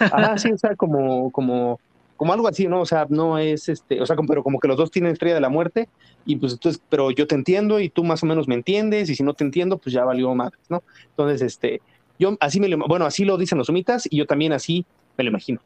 [0.00, 1.78] ah, sí, o sea, como, como,
[2.16, 2.80] como algo así, ¿no?
[2.80, 5.42] O sea, no es este, o sea, pero como que los dos tienen estrella de
[5.42, 5.90] la muerte
[6.24, 9.16] y pues entonces, pero yo te entiendo y tú más o menos me entiendes y
[9.16, 10.82] si no te entiendo, pues ya valió más, ¿no?
[11.10, 11.82] Entonces, este,
[12.22, 15.24] yo así me lo, bueno, así lo dicen los sumitas y yo también así me
[15.24, 15.60] lo imagino.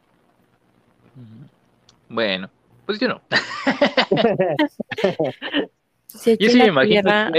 [2.09, 2.49] Bueno,
[2.87, 3.21] pues yo no.
[6.25, 7.31] yo sí me imagino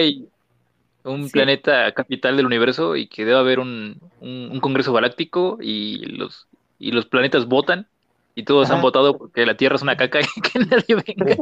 [1.04, 6.48] un planeta capital del universo y que debe haber un, un, congreso galáctico y los,
[6.80, 7.88] y los planetas votan
[8.36, 11.38] y todos han votado porque la Tierra es una caca y que nadie venga.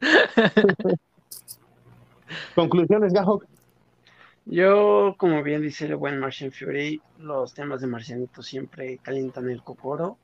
[2.54, 3.42] Conclusiones, Gajo.
[4.54, 9.64] Yo, como bien dice el buen Martian Fury, los temas de Marcianito siempre calientan el
[9.64, 10.16] cocoro.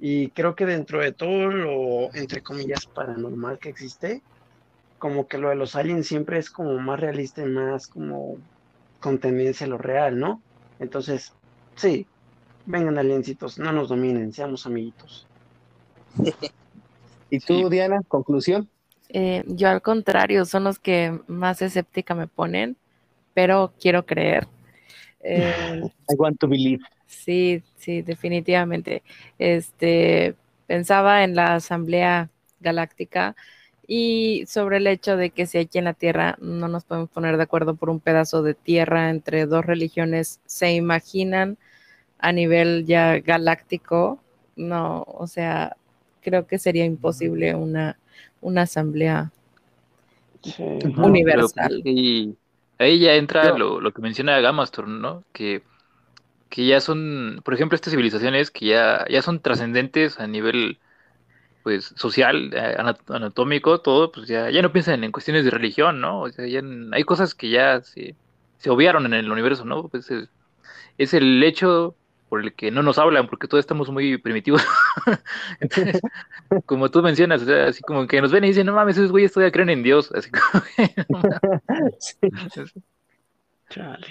[0.00, 4.20] Y creo que dentro de todo lo, entre comillas, paranormal que existe,
[4.98, 8.36] como que lo de los aliens siempre es como más realista y más como
[8.98, 10.42] con tendencia a lo real, ¿no?
[10.80, 11.32] Entonces,
[11.76, 12.08] sí,
[12.66, 15.28] vengan aliencitos, no nos dominen, seamos amiguitos.
[17.30, 18.68] ¿Y tú, Diana, conclusión?
[19.08, 22.76] Eh, yo al contrario, son los que más escéptica me ponen,
[23.34, 24.46] pero quiero creer.
[25.24, 25.80] Eh,
[26.10, 26.82] I want to believe.
[27.06, 29.04] Sí, sí, definitivamente.
[29.38, 30.34] Este,
[30.66, 32.28] pensaba en la Asamblea
[32.58, 33.36] Galáctica
[33.86, 37.36] y sobre el hecho de que si aquí en la Tierra no nos podemos poner
[37.36, 41.58] de acuerdo por un pedazo de tierra entre dos religiones, se imaginan
[42.18, 44.20] a nivel ya galáctico,
[44.56, 45.76] no, o sea,
[46.22, 47.98] creo que sería imposible una,
[48.40, 49.30] una asamblea
[50.96, 51.82] universal.
[51.84, 52.36] Y
[52.82, 55.24] ahí ya entra lo, lo, que menciona Gamastorm, ¿no?
[55.32, 55.62] Que,
[56.48, 60.78] que ya son, por ejemplo, estas civilizaciones que ya, ya son trascendentes a nivel
[61.62, 62.76] pues social, eh,
[63.08, 66.22] anatómico, todo, pues ya, ya no piensan en cuestiones de religión, ¿no?
[66.22, 66.60] O sea, ya
[66.92, 68.16] hay cosas que ya se,
[68.58, 69.88] se obviaron en el universo, ¿no?
[69.88, 70.28] Pues es,
[70.98, 71.94] es, el hecho
[72.32, 74.64] por el que no nos hablan, porque todos estamos muy primitivos.
[75.60, 76.00] Entonces,
[76.64, 79.10] como tú mencionas, o sea, así como que nos ven y dicen, no mames, esos
[79.10, 81.22] güeyes todavía creen en Dios, así como
[83.68, 84.06] Chale.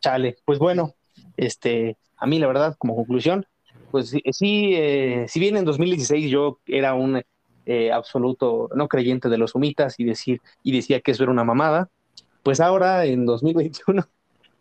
[0.00, 0.94] Chale, pues bueno,
[1.36, 3.44] este, a mí la verdad, como conclusión,
[3.90, 7.22] pues sí, eh, si bien en 2016 yo era un
[7.66, 11.44] eh, absoluto no creyente de los humitas y, decir, y decía que eso era una
[11.44, 11.90] mamada,
[12.42, 14.08] pues ahora en 2021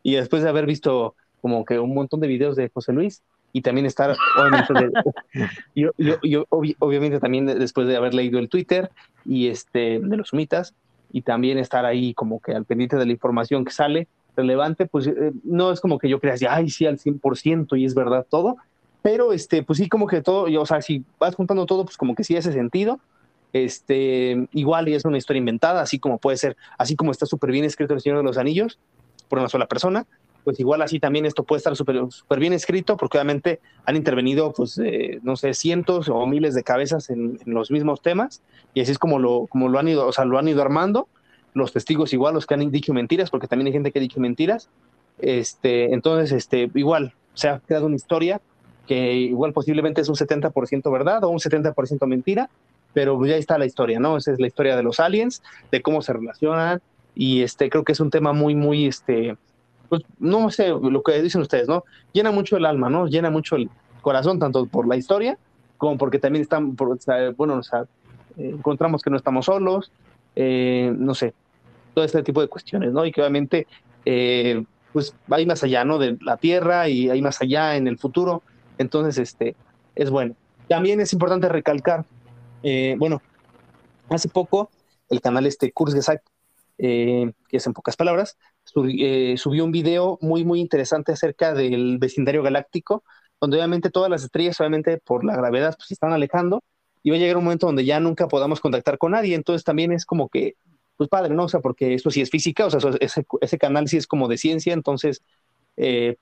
[0.03, 3.21] y después de haber visto como que un montón de videos de José Luis
[3.53, 4.91] y también estar, obviamente,
[5.75, 5.91] yo,
[6.23, 8.89] yo, obviamente también después de haber leído el Twitter
[9.25, 10.73] y este de los humitas
[11.11, 15.07] y también estar ahí como que al pendiente de la información que sale relevante, pues
[15.07, 18.25] eh, no es como que yo crea así, ay, sí, al 100% y es verdad
[18.29, 18.57] todo,
[19.01, 22.15] pero, este, pues sí, como que todo, o sea, si vas juntando todo, pues como
[22.15, 22.99] que sí hace sentido.
[23.53, 27.51] Este, igual y es una historia inventada, así como puede ser, así como está súper
[27.51, 28.79] bien escrito El Señor de los Anillos
[29.31, 30.05] por una sola persona,
[30.43, 34.51] pues igual así también esto puede estar súper super bien escrito, porque obviamente han intervenido,
[34.51, 38.41] pues, eh, no sé, cientos o miles de cabezas en, los mismos temas,
[38.73, 41.07] y así es como lo, como lo han ido, o sea, lo han ido armando,
[41.53, 44.19] los testigos igual, los que han dicho mentiras, porque también hay gente que ha dicho
[44.19, 44.67] mentiras,
[45.19, 48.41] este, entonces, este, igual, se ha creado una historia
[48.87, 52.49] que igual posiblemente es un 70% verdad o un 70% mentira,
[52.93, 54.17] pero ya está la historia, ¿no?
[54.17, 56.81] Esa es la historia de los aliens, de cómo se relacionan
[57.15, 59.37] y este creo que es un tema muy muy este
[59.89, 61.83] pues no sé lo que dicen ustedes, ¿no?
[62.13, 63.07] Llena mucho el alma, ¿no?
[63.07, 63.69] Llena mucho el
[64.01, 65.37] corazón tanto por la historia
[65.77, 67.85] como porque también están bueno, sea,
[68.37, 69.91] encontramos que no estamos solos,
[70.35, 71.33] eh, no sé,
[71.93, 73.05] todo este tipo de cuestiones, ¿no?
[73.05, 73.67] Y que obviamente
[74.05, 75.97] eh, pues hay más allá, ¿no?
[75.97, 78.43] De la Tierra y hay más allá en el futuro
[78.81, 79.55] entonces, este,
[79.95, 80.35] es bueno.
[80.67, 82.05] También es importante recalcar,
[82.63, 83.21] eh, bueno,
[84.09, 84.69] hace poco
[85.09, 86.25] el canal este Kurzgesagt,
[86.83, 88.37] eh, que es en pocas palabras,
[88.87, 93.03] eh, subió un video muy, muy interesante acerca del vecindario galáctico,
[93.39, 96.63] donde obviamente todas las estrellas, obviamente por la gravedad, pues se están alejando
[97.03, 99.35] y va a llegar un momento donde ya nunca podamos contactar con nadie.
[99.35, 100.55] Entonces también es como que,
[100.97, 101.43] pues padre, ¿no?
[101.43, 104.27] O sea, porque esto sí es física, o sea, ese, ese canal sí es como
[104.27, 105.21] de ciencia, entonces,
[105.77, 106.17] eh,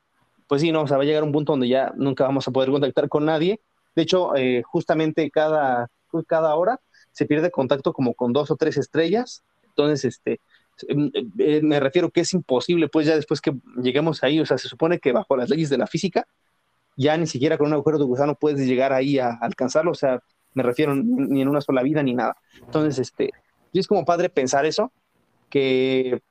[0.47, 2.51] pues sí, no, o sea, va a llegar un punto donde ya nunca vamos a
[2.51, 3.61] poder contactar con nadie.
[3.95, 5.89] De hecho, eh, justamente cada,
[6.27, 6.81] cada hora
[7.13, 9.43] se pierde contacto como con dos o tres estrellas.
[9.69, 10.41] Entonces, este,
[10.87, 14.57] em, eh, me refiero que es imposible, pues ya después que lleguemos ahí, o sea,
[14.57, 16.25] se supone que bajo las leyes de la física,
[16.97, 20.19] ya ni siquiera con un agujero de gusano puedes llegar ahí a alcanzarlo, o sea,
[20.53, 22.35] me refiero ni en una sola vida ni nada.
[22.61, 23.31] Entonces, este,
[23.73, 24.91] es como padre pensar eso,
[25.49, 26.21] que,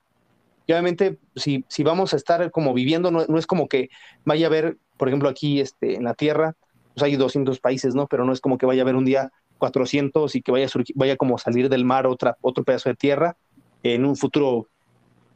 [0.65, 3.89] obviamente si, si, vamos a estar como viviendo, no, es como que
[4.25, 6.55] vaya a haber, por ejemplo, aquí este, en la Tierra,
[6.95, 8.07] pues hay 200 países, ¿no?
[8.07, 10.71] Pero no es como que vaya a haber un día 400 y que vaya, a
[10.95, 13.37] vaya como salir del mar otra, otro pedazo de tierra
[13.83, 14.69] en un futuro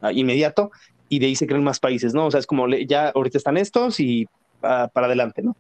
[0.01, 0.71] ah, inmediato
[1.09, 2.27] y de ahí se crean más países, ¿no?
[2.27, 4.27] O sea, es como ya ahorita están estos y
[4.63, 5.57] ah, para adelante, ¿no?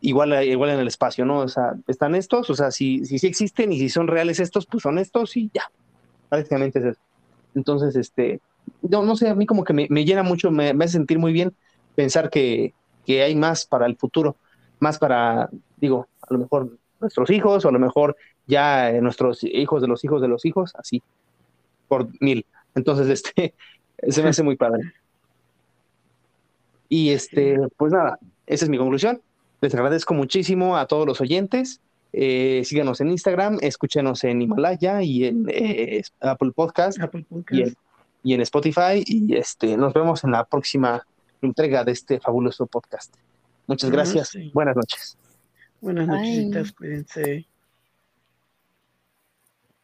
[0.00, 1.38] igual, igual en el espacio, ¿no?
[1.40, 4.82] O sea, están estos, o sea, si, si, existen y si son reales estos, pues
[4.82, 5.70] son estos y ya.
[6.28, 7.00] Prácticamente es eso.
[7.54, 8.40] Entonces, este,
[8.82, 11.54] no, no sé, a mí como que me, llena mucho, me, hace sentir muy bien
[11.94, 12.74] pensar que,
[13.04, 14.36] que hay más para el futuro,
[14.78, 18.16] más para, digo, a lo mejor nuestros hijos o a lo mejor
[18.46, 21.02] ya nuestros hijos de los hijos de los hijos, así,
[21.88, 22.46] por mil.
[22.74, 23.54] Entonces, este,
[24.08, 24.92] se me hace muy padre.
[26.88, 29.20] Y este, pues nada, esa es mi conclusión.
[29.60, 31.80] Les agradezco muchísimo a todos los oyentes.
[32.12, 36.98] Eh, síganos en Instagram, escúchenos en Himalaya y en eh, Apple Podcast,
[38.22, 39.02] Y, en, Spotify.
[39.04, 41.04] Y este, nos vemos en la próxima
[41.42, 43.14] entrega de este fabuloso podcast.
[43.66, 44.36] Muchas gracias.
[44.52, 45.18] Buenas noches.
[45.80, 47.48] Buenas noches, cuídense.